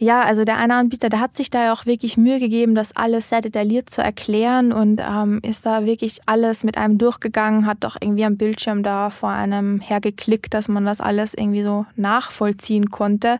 ja, 0.00 0.22
also 0.22 0.44
der 0.44 0.56
eine 0.56 0.76
Anbieter, 0.76 1.10
der 1.10 1.20
hat 1.20 1.36
sich 1.36 1.50
da 1.50 1.64
ja 1.64 1.72
auch 1.74 1.84
wirklich 1.84 2.16
Mühe 2.16 2.38
gegeben, 2.38 2.74
das 2.74 2.96
alles 2.96 3.28
sehr 3.28 3.42
detailliert 3.42 3.90
zu 3.90 4.00
erklären 4.00 4.72
und 4.72 4.98
ähm, 4.98 5.40
ist 5.42 5.66
da 5.66 5.84
wirklich 5.84 6.20
alles 6.24 6.64
mit 6.64 6.78
einem 6.78 6.96
durchgegangen, 6.96 7.66
hat 7.66 7.84
doch 7.84 7.96
irgendwie 8.00 8.24
am 8.24 8.38
Bildschirm 8.38 8.82
da 8.82 9.10
vor 9.10 9.28
einem 9.28 9.78
hergeklickt, 9.78 10.54
dass 10.54 10.68
man 10.68 10.86
das 10.86 11.02
alles 11.02 11.34
irgendwie 11.34 11.62
so 11.62 11.84
nachvollziehen 11.96 12.90
konnte. 12.90 13.38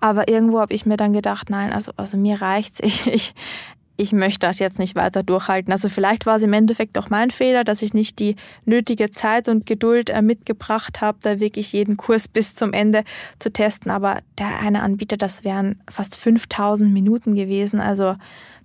Aber 0.00 0.26
irgendwo 0.26 0.58
habe 0.58 0.74
ich 0.74 0.86
mir 0.86 0.96
dann 0.96 1.12
gedacht, 1.12 1.50
nein, 1.50 1.72
also, 1.72 1.92
also 1.96 2.16
mir 2.16 2.42
reicht's. 2.42 2.80
Ich, 2.92 3.06
ich, 3.06 3.34
ich 3.96 4.12
möchte 4.12 4.46
das 4.46 4.58
jetzt 4.58 4.78
nicht 4.78 4.94
weiter 4.94 5.22
durchhalten. 5.22 5.72
Also 5.72 5.88
vielleicht 5.88 6.26
war 6.26 6.36
es 6.36 6.42
im 6.42 6.52
Endeffekt 6.52 6.98
auch 6.98 7.10
mein 7.10 7.30
Fehler, 7.30 7.64
dass 7.64 7.82
ich 7.82 7.94
nicht 7.94 8.18
die 8.18 8.36
nötige 8.64 9.10
Zeit 9.10 9.48
und 9.48 9.66
Geduld 9.66 10.10
äh, 10.10 10.22
mitgebracht 10.22 11.00
habe, 11.00 11.18
da 11.20 11.40
wirklich 11.40 11.72
jeden 11.72 11.96
Kurs 11.96 12.28
bis 12.28 12.54
zum 12.54 12.72
Ende 12.72 13.04
zu 13.38 13.52
testen. 13.52 13.90
Aber 13.90 14.18
der 14.38 14.60
eine 14.60 14.82
Anbieter, 14.82 15.16
das 15.16 15.44
wären 15.44 15.80
fast 15.88 16.16
5000 16.16 16.92
Minuten 16.92 17.34
gewesen. 17.34 17.80
Also 17.80 18.16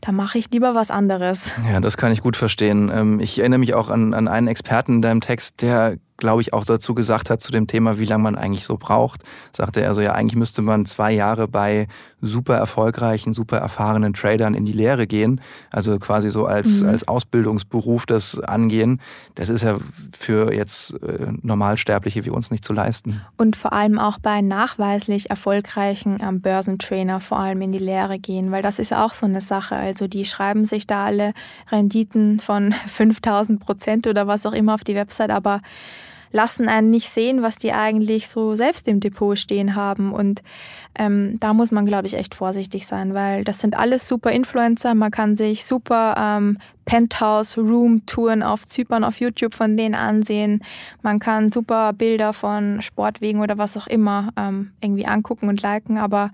da 0.02 0.12
mache 0.12 0.38
ich 0.38 0.50
lieber 0.52 0.76
was 0.76 0.92
anderes. 0.92 1.54
Ja, 1.70 1.80
das 1.80 1.98
kann 1.98 2.12
ich 2.12 2.22
gut 2.22 2.38
verstehen. 2.38 2.92
Ähm, 2.94 3.20
ich 3.20 3.40
erinnere 3.40 3.60
mich 3.60 3.74
auch 3.74 3.90
an, 3.90 4.14
an 4.14 4.28
einen 4.28 4.48
Experten 4.48 4.94
in 4.94 5.02
deinem 5.02 5.22
Text, 5.22 5.62
der 5.62 5.98
glaube 6.18 6.42
ich, 6.42 6.54
auch 6.54 6.66
dazu 6.66 6.94
gesagt 6.94 7.30
hat, 7.30 7.42
zu 7.42 7.52
dem 7.52 7.68
Thema, 7.68 8.00
wie 8.00 8.06
lange 8.06 8.24
man 8.24 8.36
eigentlich 8.36 8.66
so 8.66 8.78
braucht, 8.78 9.22
sagte 9.56 9.82
er 9.82 9.94
so, 9.94 10.02
ja, 10.02 10.14
eigentlich 10.14 10.36
müsste 10.36 10.62
man 10.62 10.86
zwei 10.86 11.12
Jahre 11.12 11.48
bei 11.48 11.88
super 12.22 12.56
erfolgreichen, 12.56 13.34
super 13.34 13.58
erfahrenen 13.58 14.14
Tradern 14.14 14.56
in 14.56 14.66
die 14.66 14.74
Lehre 14.74 15.06
gehen, 15.06 15.40
also 15.70 16.00
quasi 16.00 16.32
so 16.32 16.46
als, 16.46 16.82
mhm. 16.82 16.90
als 16.90 17.08
Ausbildungsberuf 17.08 18.08
das 18.08 18.40
angehen. 18.40 19.00
Das 19.36 19.50
ist 19.50 19.62
ja 19.62 19.78
für 20.18 20.52
jetzt 20.52 20.94
äh, 21.04 21.28
Normalsterbliche 21.44 22.26
wie 22.26 22.32
uns 22.32 22.50
nicht 22.50 22.66
zu 22.66 22.74
leisten. 22.74 23.22
Und 23.38 23.56
vor 23.56 23.74
allem 23.74 24.00
auch 24.00 24.18
bei 24.18 24.42
nachweislich 24.42 25.30
erfolgreichen 25.30 26.18
ähm, 26.20 26.42
Börsentrainer 26.42 27.20
vor 27.20 27.40
allem 27.40 27.62
in 27.62 27.72
die 27.72 27.78
Lehre 27.78 28.18
gehen, 28.18 28.52
weil 28.52 28.64
das 28.64 28.80
ist 28.80 28.90
ja 28.90 29.06
auch 29.06 29.14
so 29.14 29.28
eine 29.28 29.42
Sache. 29.42 29.76
Also 29.76 30.08
die 30.08 30.26
schreiben 30.26 30.66
sich 30.66 30.88
da 30.88 31.06
alle 31.06 31.34
Renditen 31.72 32.40
von 32.40 32.74
5000 32.88 33.60
Prozent 33.60 34.08
oder 34.08 34.26
was 34.26 34.48
auch 34.48 34.54
immer 34.54 34.74
auf 34.74 34.84
die 34.84 34.96
Website, 34.96 35.30
aber 35.30 35.62
lassen 36.38 36.68
einen 36.68 36.92
nicht 36.92 37.10
sehen, 37.10 37.42
was 37.42 37.58
die 37.58 37.74
eigentlich 37.74 38.30
so 38.30 38.56
selbst 38.56 38.88
im 38.88 39.00
Depot 39.00 39.38
stehen 39.38 39.74
haben. 39.74 40.14
Und 40.14 40.44
ähm, 40.98 41.40
da 41.40 41.56
muss 41.56 41.72
man, 41.72 41.88
glaube 41.88 42.06
ich, 42.06 42.14
echt 42.14 42.36
vorsichtig 42.36 42.86
sein, 42.86 43.16
weil 43.16 43.44
das 43.44 43.60
sind 43.60 43.76
alles 43.76 44.08
super 44.08 44.30
Influencer. 44.30 44.94
Man 44.94 45.10
kann 45.10 45.36
sich 45.36 45.66
super 45.66 46.14
ähm, 46.16 46.60
Penthouse-Room-Touren 46.86 48.44
auf 48.44 48.68
Zypern 48.68 49.04
auf 49.04 49.20
YouTube 49.20 49.56
von 49.56 49.76
denen 49.76 49.96
ansehen. 49.96 50.62
Man 51.02 51.18
kann 51.20 51.50
super 51.50 51.92
Bilder 51.92 52.34
von 52.34 52.84
Sportwegen 52.84 53.42
oder 53.42 53.58
was 53.58 53.76
auch 53.76 53.88
immer 53.88 54.30
ähm, 54.38 54.74
irgendwie 54.80 55.08
angucken 55.08 55.50
und 55.50 55.64
liken, 55.64 55.98
aber 55.98 56.30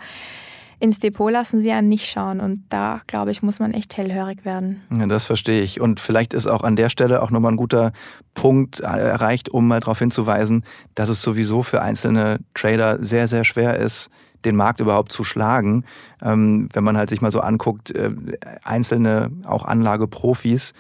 ins 0.84 1.00
Depot 1.00 1.32
lassen 1.32 1.62
sie 1.62 1.72
einen 1.72 1.88
nicht 1.88 2.12
schauen. 2.12 2.42
Und 2.42 2.66
da, 2.68 3.00
glaube 3.08 3.32
ich, 3.32 3.42
muss 3.42 3.62
man 3.62 3.74
echt 3.74 3.96
hellhörig 3.96 4.44
werden. 4.44 4.82
Ja, 4.92 5.06
das 5.06 5.24
verstehe 5.24 5.62
ich. 5.62 5.80
Und 5.80 6.02
vielleicht 6.02 6.34
ist 6.34 6.46
auch 6.46 6.62
an 6.62 6.76
der 6.76 6.90
Stelle 6.90 7.22
auch 7.22 7.32
nochmal 7.32 7.54
ein 7.54 7.58
guter 7.58 7.94
Punkt 8.34 8.82
erreicht, 8.82 9.48
um 9.48 9.66
mal 9.66 9.80
darauf 9.80 10.00
hinzuweisen, 10.00 10.66
dass 10.94 11.08
es 11.08 11.22
sowieso 11.22 11.64
für 11.64 11.82
einzelne 11.82 12.40
Trader 12.54 13.02
sehr, 13.02 13.30
sehr 13.30 13.46
schwer 13.46 13.78
ist, 13.78 14.10
den 14.44 14.58
Markt 14.58 14.82
überhaupt 14.82 15.14
zu 15.14 15.24
schlagen. 15.24 15.86
Ähm, 16.22 16.68
wenn 16.74 16.84
man 16.84 16.98
halt 16.98 17.10
sich 17.10 17.22
mal 17.22 17.32
so 17.32 17.40
anguckt, 17.40 17.92
äh, 17.92 18.12
einzelne, 18.62 19.32
auch 19.46 19.64
Anlageprofis, 19.64 20.74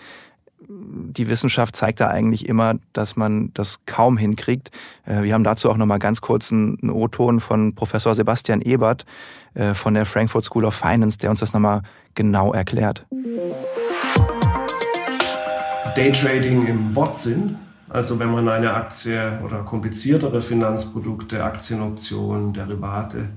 die 1.15 1.29
Wissenschaft 1.29 1.75
zeigt 1.75 1.99
da 1.99 2.07
eigentlich 2.07 2.47
immer, 2.47 2.75
dass 2.93 3.15
man 3.15 3.51
das 3.53 3.85
kaum 3.85 4.17
hinkriegt. 4.17 4.71
Äh, 5.05 5.23
wir 5.23 5.33
haben 5.33 5.43
dazu 5.43 5.69
auch 5.69 5.77
nochmal 5.77 5.99
ganz 5.99 6.21
kurz 6.21 6.51
einen 6.51 6.89
O-Ton 6.89 7.39
von 7.39 7.75
Professor 7.75 8.15
Sebastian 8.15 8.61
Ebert 8.61 9.05
äh, 9.53 9.73
von 9.73 9.93
der 9.93 10.05
Frankfurt 10.05 10.45
School 10.45 10.65
of 10.65 10.73
Finance, 10.73 11.17
der 11.17 11.29
uns 11.29 11.39
das 11.39 11.53
nochmal 11.53 11.81
genau 12.15 12.53
erklärt. 12.53 13.05
Daytrading 15.95 16.65
im 16.65 16.95
Wortsinn, 16.95 17.57
also 17.89 18.17
wenn 18.17 18.31
man 18.31 18.49
eine 18.49 18.73
Aktie 18.73 19.39
oder 19.43 19.59
kompliziertere 19.59 20.41
Finanzprodukte, 20.41 21.43
Aktienoptionen, 21.43 22.53
Derivate 22.53 23.29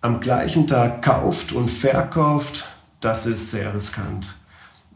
am 0.00 0.20
gleichen 0.20 0.66
Tag 0.66 1.02
kauft 1.02 1.52
und 1.52 1.70
verkauft, 1.70 2.66
das 3.00 3.26
ist 3.26 3.50
sehr 3.50 3.74
riskant. 3.74 4.37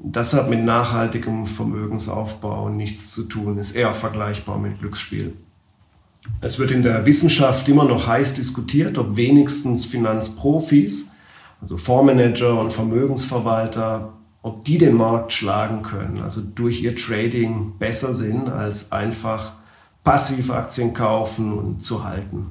Das 0.05 0.35
hat 0.35 0.51
mit 0.51 0.65
nachhaltigem 0.65 1.47
Vermögensaufbau 1.47 2.69
nichts 2.69 3.13
zu 3.13 3.23
tun, 3.25 3.59
ist 3.59 3.77
eher 3.77 3.95
vergleichbar 3.95 4.59
mit 4.59 4.81
Glücksspiel. 4.81 5.37
Es 6.41 6.59
wird 6.59 6.73
in 6.73 6.83
der 6.83 7.07
Wissenschaft 7.07 7.69
immer 7.69 7.85
noch 7.85 8.09
heiß 8.09 8.35
diskutiert, 8.35 8.99
ob 8.99 9.17
wenigstens 9.17 9.85
Finanzprofis, 9.85 11.11
also 11.61 11.77
Fondsmanager 11.77 12.59
und 12.59 12.73
Vermögensverwalter, 12.73 14.13
ob 14.43 14.65
die 14.65 14.79
den 14.79 14.97
Markt 14.97 15.33
schlagen 15.33 15.83
können, 15.83 16.21
also 16.21 16.41
durch 16.41 16.83
ihr 16.83 16.97
Trading 16.97 17.75
besser 17.79 18.13
sind 18.13 18.49
als 18.49 18.91
einfach 18.91 19.53
passiv 20.03 20.51
Aktien 20.51 20.95
kaufen 20.95 21.53
und 21.53 21.85
zu 21.85 22.03
halten. 22.03 22.51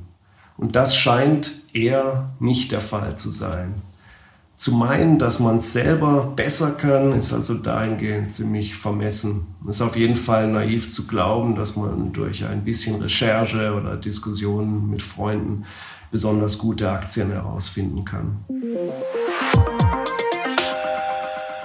Und 0.55 0.77
das 0.77 0.95
scheint 0.95 1.63
eher 1.73 2.31
nicht 2.39 2.71
der 2.71 2.81
Fall 2.81 3.17
zu 3.17 3.29
sein. 3.29 3.81
Zu 4.61 4.73
meinen, 4.73 5.17
dass 5.17 5.39
man 5.39 5.57
es 5.57 5.73
selber 5.73 6.33
besser 6.35 6.69
kann, 6.69 7.13
ist 7.13 7.33
also 7.33 7.55
dahingehend 7.55 8.31
ziemlich 8.31 8.75
vermessen. 8.75 9.47
Es 9.63 9.77
ist 9.77 9.81
auf 9.81 9.95
jeden 9.95 10.15
Fall 10.15 10.49
naiv 10.49 10.93
zu 10.93 11.07
glauben, 11.07 11.55
dass 11.55 11.75
man 11.75 12.13
durch 12.13 12.45
ein 12.45 12.63
bisschen 12.63 13.01
Recherche 13.01 13.73
oder 13.73 13.97
Diskussionen 13.97 14.87
mit 14.87 15.01
Freunden 15.01 15.65
besonders 16.11 16.59
gute 16.59 16.91
Aktien 16.91 17.31
herausfinden 17.31 18.05
kann. 18.05 18.45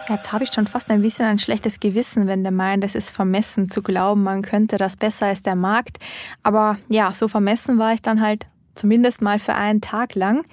Jetzt 0.08 0.32
habe 0.32 0.44
ich 0.44 0.52
schon 0.54 0.66
fast 0.66 0.90
ein 0.90 1.02
bisschen 1.02 1.26
ein 1.26 1.38
schlechtes 1.38 1.80
Gewissen, 1.80 2.26
wenn 2.26 2.44
der 2.44 2.52
meint, 2.52 2.82
es 2.82 2.94
ist 2.94 3.10
vermessen 3.10 3.70
zu 3.70 3.82
glauben, 3.82 4.22
man 4.22 4.40
könnte 4.40 4.78
das 4.78 4.96
besser 4.96 5.26
als 5.26 5.42
der 5.42 5.54
Markt. 5.54 5.98
Aber 6.42 6.78
ja, 6.88 7.12
so 7.12 7.28
vermessen 7.28 7.76
war 7.76 7.92
ich 7.92 8.00
dann 8.00 8.22
halt 8.22 8.46
zumindest 8.74 9.20
mal 9.20 9.38
für 9.38 9.52
einen 9.52 9.82
Tag 9.82 10.14
lang. 10.14 10.46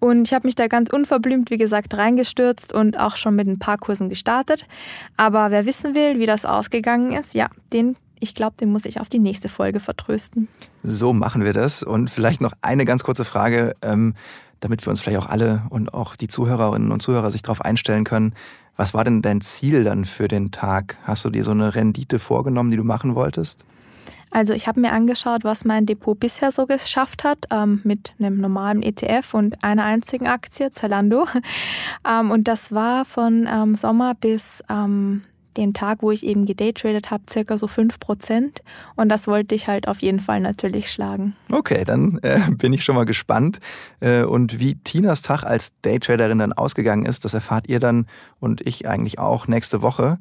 Und 0.00 0.26
ich 0.26 0.34
habe 0.34 0.48
mich 0.48 0.54
da 0.54 0.66
ganz 0.66 0.90
unverblümt, 0.90 1.50
wie 1.50 1.58
gesagt, 1.58 1.96
reingestürzt 1.96 2.72
und 2.72 2.98
auch 2.98 3.16
schon 3.16 3.36
mit 3.36 3.46
ein 3.46 3.58
paar 3.58 3.78
Kursen 3.78 4.08
gestartet. 4.08 4.66
Aber 5.16 5.50
wer 5.50 5.66
wissen 5.66 5.94
will, 5.94 6.18
wie 6.18 6.26
das 6.26 6.46
ausgegangen 6.46 7.12
ist, 7.12 7.34
ja, 7.34 7.48
den, 7.72 7.96
ich 8.18 8.34
glaube, 8.34 8.56
den 8.58 8.72
muss 8.72 8.86
ich 8.86 8.98
auf 9.00 9.10
die 9.10 9.18
nächste 9.18 9.48
Folge 9.48 9.78
vertrösten. 9.78 10.48
So 10.82 11.12
machen 11.12 11.44
wir 11.44 11.52
das. 11.52 11.82
Und 11.82 12.10
vielleicht 12.10 12.40
noch 12.40 12.54
eine 12.62 12.86
ganz 12.86 13.04
kurze 13.04 13.26
Frage, 13.26 13.76
ähm, 13.82 14.14
damit 14.60 14.84
wir 14.84 14.90
uns 14.90 15.00
vielleicht 15.00 15.18
auch 15.18 15.28
alle 15.28 15.62
und 15.68 15.92
auch 15.92 16.16
die 16.16 16.28
Zuhörerinnen 16.28 16.92
und 16.92 17.02
Zuhörer 17.02 17.30
sich 17.30 17.42
darauf 17.42 17.62
einstellen 17.62 18.04
können. 18.04 18.34
Was 18.76 18.94
war 18.94 19.04
denn 19.04 19.20
dein 19.20 19.42
Ziel 19.42 19.84
dann 19.84 20.06
für 20.06 20.28
den 20.28 20.52
Tag? 20.52 20.96
Hast 21.02 21.26
du 21.26 21.30
dir 21.30 21.44
so 21.44 21.50
eine 21.50 21.74
Rendite 21.74 22.18
vorgenommen, 22.18 22.70
die 22.70 22.78
du 22.78 22.84
machen 22.84 23.14
wolltest? 23.14 23.64
Also 24.30 24.54
ich 24.54 24.68
habe 24.68 24.80
mir 24.80 24.92
angeschaut, 24.92 25.44
was 25.44 25.64
mein 25.64 25.86
Depot 25.86 26.18
bisher 26.18 26.52
so 26.52 26.66
geschafft 26.66 27.24
hat 27.24 27.46
ähm, 27.50 27.80
mit 27.84 28.14
einem 28.18 28.40
normalen 28.40 28.82
ETF 28.82 29.34
und 29.34 29.62
einer 29.62 29.84
einzigen 29.84 30.26
Aktie, 30.26 30.70
Zalando. 30.70 31.26
ähm, 32.08 32.30
und 32.30 32.46
das 32.48 32.72
war 32.72 33.04
von 33.04 33.48
ähm, 33.50 33.74
Sommer 33.74 34.14
bis 34.14 34.62
ähm, 34.70 35.22
den 35.56 35.74
Tag, 35.74 36.02
wo 36.02 36.10
ich 36.10 36.24
eben 36.24 36.46
gedaytradet 36.46 37.10
habe, 37.10 37.24
circa 37.28 37.58
so 37.58 37.66
5%. 37.66 38.60
Und 38.96 39.08
das 39.08 39.26
wollte 39.26 39.54
ich 39.54 39.68
halt 39.68 39.88
auf 39.88 40.00
jeden 40.00 40.20
Fall 40.20 40.40
natürlich 40.40 40.90
schlagen. 40.90 41.34
Okay, 41.50 41.84
dann 41.84 42.18
äh, 42.22 42.40
bin 42.50 42.72
ich 42.72 42.84
schon 42.84 42.94
mal 42.94 43.04
gespannt. 43.04 43.58
Äh, 44.00 44.22
und 44.22 44.58
wie 44.58 44.76
Tinas 44.76 45.22
Tag 45.22 45.42
als 45.42 45.72
Daytraderin 45.82 46.38
dann 46.38 46.52
ausgegangen 46.52 47.06
ist, 47.06 47.24
das 47.24 47.34
erfahrt 47.34 47.68
ihr 47.68 47.80
dann 47.80 48.06
und 48.38 48.60
ich 48.66 48.88
eigentlich 48.88 49.18
auch 49.18 49.48
nächste 49.48 49.82
Woche. 49.82 50.18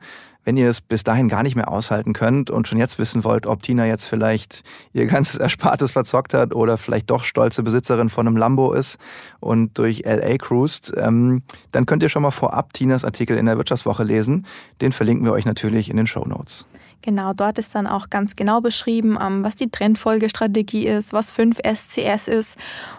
Wenn 0.50 0.58
ihr 0.58 0.68
es 0.68 0.82
bis 0.82 1.04
dahin 1.04 1.30
gar 1.30 1.44
nicht 1.44 1.56
mehr 1.56 1.72
aushalten 1.72 2.14
könnt 2.14 2.50
und 2.50 2.68
schon 2.68 2.80
jetzt 2.80 2.98
wissen 2.98 3.24
wollt, 3.24 3.46
ob 3.46 3.62
Tina 3.62 3.86
jetzt 3.86 4.06
vielleicht 4.06 4.64
ihr 4.94 5.06
ganzes 5.06 5.36
Erspartes 5.40 5.92
verzockt 5.92 6.34
hat 6.34 6.56
oder 6.56 6.80
vielleicht 6.80 7.12
doch 7.12 7.24
stolze 7.24 7.62
Besitzerin 7.62 8.10
von 8.10 8.26
einem 8.26 8.36
Lambo 8.36 8.74
ist 8.74 8.98
und 9.40 9.78
durch 9.78 10.06
LA 10.06 10.38
cruist, 10.40 10.92
ähm, 10.98 11.44
dann 11.72 11.86
könnt 11.86 12.02
ihr 12.02 12.10
schon 12.10 12.24
mal 12.24 12.32
vorab 12.32 12.74
Tinas 12.74 13.06
Artikel 13.06 13.38
in 13.38 13.46
der 13.46 13.58
Wirtschaftswoche 13.58 14.04
lesen. 14.04 14.48
Den 14.82 14.92
verlinken 14.92 15.24
wir 15.24 15.34
euch 15.34 15.46
natürlich 15.46 15.88
in 15.88 15.98
den 15.98 16.08
Show 16.08 16.26
Notes. 16.26 16.66
Genau, 17.02 17.32
dort 17.34 17.58
ist 17.60 17.76
dann 17.76 17.88
auch 17.88 18.10
ganz 18.10 18.36
genau 18.36 18.60
beschrieben, 18.60 19.18
ähm, 19.22 19.42
was 19.44 19.56
die 19.56 19.70
Trendfolgestrategie 19.70 20.86
ist, 20.86 21.14
was 21.14 21.32
5 21.32 21.60
SCS 21.64 22.28
ist. 22.28 22.58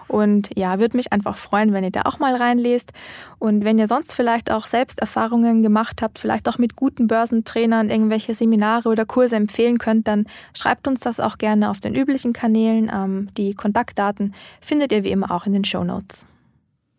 Und 0.09 0.49
ja, 0.57 0.79
würde 0.79 0.97
mich 0.97 1.13
einfach 1.13 1.37
freuen, 1.37 1.75
wenn 1.75 1.85
ihr 1.85 1.91
da 1.91 2.03
auch 2.03 2.19
mal 2.19 2.35
reinlest. 2.35 2.93
Und 3.39 3.63
wenn 3.65 3.79
ihr 3.79 3.87
sonst 3.89 4.15
vielleicht 4.15 4.51
auch 4.51 4.65
selbst 4.65 5.01
Erfahrungen 5.01 5.63
gemacht 5.63 6.01
habt, 6.01 6.19
vielleicht 6.19 6.49
auch 6.49 6.57
mit 6.57 6.77
guten 6.77 7.09
Börsentrainern 7.09 7.91
irgendwelche 7.91 8.33
Seminare 8.33 8.89
oder 8.89 9.05
Kurse 9.05 9.37
empfehlen 9.37 9.79
könnt, 9.79 10.09
dann 10.09 10.25
schreibt 10.57 10.89
uns 10.89 11.01
das 11.01 11.21
auch 11.21 11.37
gerne 11.37 11.69
auf 11.69 11.81
den 11.81 11.95
üblichen 11.95 12.33
Kanälen. 12.33 12.91
Ähm, 12.93 13.29
die 13.37 13.55
Kontaktdaten 13.55 14.35
findet 14.63 14.93
ihr 14.93 15.05
wie 15.05 15.11
immer 15.11 15.31
auch 15.31 15.45
in 15.45 15.53
den 15.53 15.65
Show 15.65 15.85
Notes. 15.85 16.27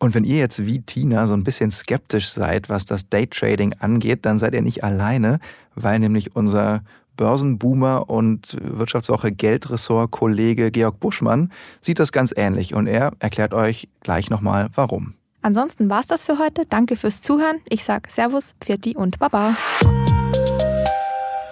Und 0.02 0.16
wenn 0.16 0.24
ihr 0.24 0.38
jetzt 0.38 0.66
wie 0.66 0.82
Tina 0.82 1.28
so 1.28 1.36
ein 1.36 1.44
bisschen 1.44 1.70
skeptisch 1.70 2.30
seid, 2.30 2.70
was 2.70 2.86
das 2.86 3.08
Daytrading 3.08 3.76
angeht, 3.78 4.26
dann 4.26 4.40
seid 4.40 4.56
ihr 4.56 4.64
nicht 4.64 4.84
alleine, 4.84 5.38
weil 5.76 6.00
nämlich 6.00 6.36
unser 6.36 6.82
Börsenboomer 7.18 8.10
und 8.10 8.58
Wirtschaftswoche 8.64 9.32
Geldressort-Kollege 9.32 10.72
Georg 10.72 11.00
Buschmann 11.00 11.52
sieht 11.82 12.00
das 12.00 12.12
ganz 12.12 12.34
ähnlich 12.36 12.74
und 12.74 12.88
er 12.88 13.12
erklärt 13.20 13.54
euch 13.54 13.90
gleich 14.02 14.32
nochmal 14.32 14.70
warum. 14.74 15.14
Ansonsten 15.44 15.88
war's 15.88 16.08
das 16.08 16.24
für 16.24 16.40
heute. 16.40 16.66
Danke 16.68 16.96
fürs 16.96 17.22
Zuhören. 17.22 17.58
Ich 17.70 17.84
sag 17.84 18.10
Servus, 18.10 18.56
Pfirti 18.60 18.96
und 18.96 19.20
Baba. 19.20 19.56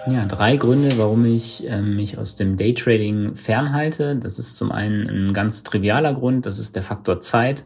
Ja, 0.07 0.25
drei 0.25 0.57
Gründe, 0.57 0.97
warum 0.97 1.23
ich 1.25 1.69
äh, 1.69 1.83
mich 1.83 2.17
aus 2.17 2.35
dem 2.35 2.57
Daytrading 2.57 3.35
fernhalte. 3.35 4.15
Das 4.15 4.39
ist 4.39 4.57
zum 4.57 4.71
einen 4.71 5.07
ein 5.07 5.33
ganz 5.35 5.62
trivialer 5.62 6.15
Grund, 6.15 6.47
das 6.47 6.57
ist 6.57 6.75
der 6.75 6.81
Faktor 6.81 7.21
Zeit. 7.21 7.63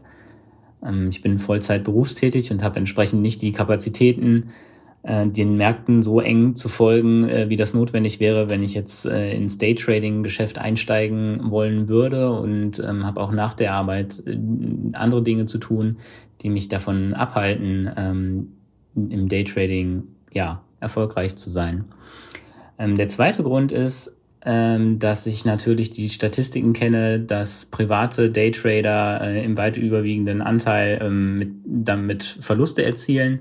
Ähm, 0.84 1.08
ich 1.08 1.20
bin 1.22 1.38
Vollzeit 1.38 1.84
berufstätig 1.84 2.50
und 2.50 2.62
habe 2.62 2.78
entsprechend 2.78 3.22
nicht 3.22 3.42
die 3.42 3.52
Kapazitäten, 3.52 4.50
äh, 5.04 5.26
den 5.26 5.56
Märkten 5.56 6.02
so 6.02 6.20
eng 6.20 6.56
zu 6.56 6.70
folgen, 6.70 7.28
äh, 7.28 7.48
wie 7.50 7.56
das 7.56 7.74
notwendig 7.74 8.20
wäre, 8.20 8.48
wenn 8.48 8.62
ich 8.62 8.72
jetzt 8.72 9.04
äh, 9.04 9.34
ins 9.34 9.58
Daytrading-Geschäft 9.58 10.58
einsteigen 10.58 11.50
wollen 11.50 11.88
würde 11.88 12.30
und 12.30 12.78
ähm, 12.78 13.04
habe 13.04 13.20
auch 13.20 13.30
nach 13.30 13.52
der 13.52 13.74
Arbeit 13.74 14.22
andere 14.92 15.22
Dinge 15.22 15.44
zu 15.44 15.58
tun, 15.58 15.98
die 16.40 16.48
mich 16.48 16.68
davon 16.68 17.12
abhalten, 17.12 17.90
ähm, 17.96 18.48
im 18.94 19.28
Daytrading 19.28 20.04
ja 20.32 20.62
erfolgreich 20.80 21.36
zu 21.36 21.50
sein. 21.50 21.84
der 22.78 23.08
zweite 23.08 23.42
Grund 23.42 23.72
ist, 23.72 24.13
ähm, 24.44 24.98
dass 24.98 25.26
ich 25.26 25.44
natürlich 25.44 25.90
die 25.90 26.10
Statistiken 26.10 26.74
kenne, 26.74 27.18
dass 27.18 27.66
private 27.66 28.30
Daytrader 28.30 29.22
äh, 29.22 29.44
im 29.44 29.56
weit 29.56 29.76
überwiegenden 29.76 30.42
Anteil 30.42 30.98
ähm, 31.02 31.38
mit, 31.38 31.48
damit 31.64 32.22
Verluste 32.40 32.84
erzielen. 32.84 33.40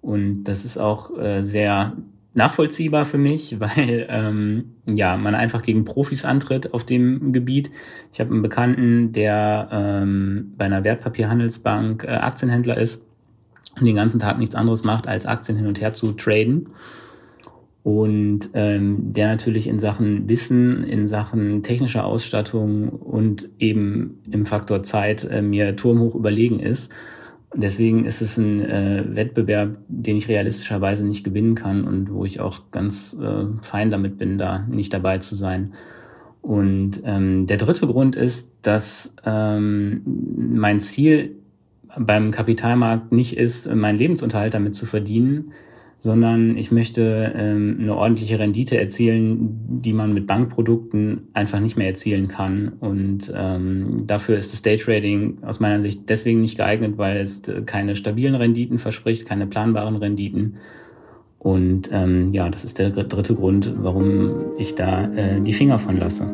Und 0.00 0.44
das 0.44 0.64
ist 0.64 0.78
auch 0.78 1.16
äh, 1.18 1.42
sehr 1.42 1.96
nachvollziehbar 2.32 3.04
für 3.04 3.18
mich, 3.18 3.56
weil 3.60 4.06
ähm, 4.08 4.76
ja 4.88 5.18
man 5.18 5.34
einfach 5.34 5.62
gegen 5.62 5.84
Profis 5.84 6.24
antritt 6.24 6.72
auf 6.72 6.84
dem 6.84 7.32
Gebiet. 7.32 7.70
Ich 8.12 8.20
habe 8.20 8.30
einen 8.30 8.42
Bekannten, 8.42 9.12
der 9.12 9.68
ähm, 9.70 10.54
bei 10.56 10.64
einer 10.64 10.82
Wertpapierhandelsbank 10.82 12.04
äh, 12.04 12.08
Aktienhändler 12.08 12.78
ist 12.78 13.04
und 13.78 13.84
den 13.84 13.96
ganzen 13.96 14.18
Tag 14.18 14.38
nichts 14.38 14.54
anderes 14.54 14.82
macht, 14.82 15.08
als 15.08 15.26
Aktien 15.26 15.58
hin 15.58 15.66
und 15.66 15.80
her 15.80 15.92
zu 15.92 16.12
traden 16.12 16.68
und 17.88 18.50
ähm, 18.52 19.14
der 19.14 19.28
natürlich 19.28 19.66
in 19.66 19.78
Sachen 19.78 20.28
Wissen, 20.28 20.84
in 20.84 21.06
Sachen 21.06 21.62
technischer 21.62 22.04
Ausstattung 22.04 22.90
und 22.90 23.48
eben 23.58 24.20
im 24.30 24.44
Faktor 24.44 24.82
Zeit 24.82 25.24
äh, 25.24 25.40
mir 25.40 25.74
turmhoch 25.74 26.14
überlegen 26.14 26.60
ist. 26.60 26.92
Deswegen 27.54 28.04
ist 28.04 28.20
es 28.20 28.36
ein 28.36 28.60
äh, 28.60 29.04
Wettbewerb, 29.08 29.78
den 29.88 30.18
ich 30.18 30.28
realistischerweise 30.28 31.06
nicht 31.06 31.24
gewinnen 31.24 31.54
kann 31.54 31.84
und 31.84 32.12
wo 32.12 32.26
ich 32.26 32.40
auch 32.40 32.70
ganz 32.72 33.16
äh, 33.18 33.46
fein 33.62 33.90
damit 33.90 34.18
bin, 34.18 34.36
da 34.36 34.66
nicht 34.68 34.92
dabei 34.92 35.16
zu 35.16 35.34
sein. 35.34 35.72
Und 36.42 37.00
ähm, 37.06 37.46
der 37.46 37.56
dritte 37.56 37.86
Grund 37.86 38.16
ist, 38.16 38.52
dass 38.60 39.16
ähm, 39.24 40.02
mein 40.36 40.78
Ziel 40.78 41.36
beim 41.98 42.32
Kapitalmarkt 42.32 43.12
nicht 43.12 43.38
ist, 43.38 43.74
meinen 43.74 43.96
Lebensunterhalt 43.96 44.52
damit 44.52 44.74
zu 44.74 44.84
verdienen, 44.84 45.52
sondern 45.98 46.56
ich 46.56 46.70
möchte 46.70 47.34
ähm, 47.36 47.78
eine 47.80 47.96
ordentliche 47.96 48.38
Rendite 48.38 48.78
erzielen, 48.78 49.80
die 49.82 49.92
man 49.92 50.14
mit 50.14 50.26
Bankprodukten 50.28 51.28
einfach 51.34 51.58
nicht 51.58 51.76
mehr 51.76 51.88
erzielen 51.88 52.28
kann. 52.28 52.74
Und 52.80 53.32
ähm, 53.36 54.06
dafür 54.06 54.38
ist 54.38 54.52
das 54.52 54.62
Daytrading 54.62 55.38
aus 55.42 55.58
meiner 55.58 55.80
Sicht 55.80 56.08
deswegen 56.08 56.40
nicht 56.40 56.56
geeignet, 56.56 56.98
weil 56.98 57.18
es 57.18 57.42
keine 57.66 57.96
stabilen 57.96 58.36
Renditen 58.36 58.78
verspricht, 58.78 59.26
keine 59.26 59.48
planbaren 59.48 59.96
Renditen. 59.96 60.54
Und 61.40 61.90
ähm, 61.92 62.32
ja, 62.32 62.48
das 62.48 62.64
ist 62.64 62.78
der 62.78 62.90
dritte 62.90 63.34
Grund, 63.34 63.74
warum 63.78 64.56
ich 64.56 64.76
da 64.76 65.12
äh, 65.12 65.40
die 65.40 65.52
Finger 65.52 65.78
von 65.80 65.96
lasse. 65.96 66.32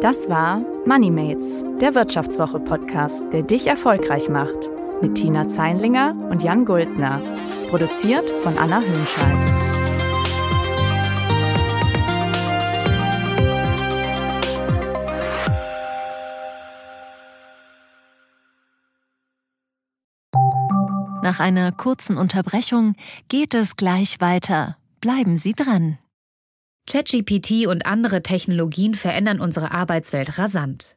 Das 0.00 0.28
war 0.28 0.64
MoneyMates, 0.84 1.64
der 1.80 1.94
Wirtschaftswoche-Podcast, 1.94 3.32
der 3.32 3.42
dich 3.42 3.68
erfolgreich 3.68 4.28
macht 4.28 4.68
mit 5.02 5.16
Tina 5.16 5.48
Zeinlinger 5.48 6.14
und 6.30 6.42
Jan 6.42 6.64
Guldner. 6.64 7.20
Produziert 7.68 8.30
von 8.42 8.56
Anna 8.56 8.80
Hönscheid. 8.80 9.62
Nach 21.22 21.40
einer 21.40 21.72
kurzen 21.72 22.16
Unterbrechung 22.16 22.94
geht 23.28 23.54
es 23.54 23.76
gleich 23.76 24.20
weiter. 24.20 24.76
Bleiben 25.00 25.36
Sie 25.36 25.54
dran. 25.54 25.98
ChatGPT 26.88 27.66
und 27.66 27.86
andere 27.86 28.22
Technologien 28.22 28.94
verändern 28.94 29.40
unsere 29.40 29.72
Arbeitswelt 29.72 30.38
rasant. 30.38 30.96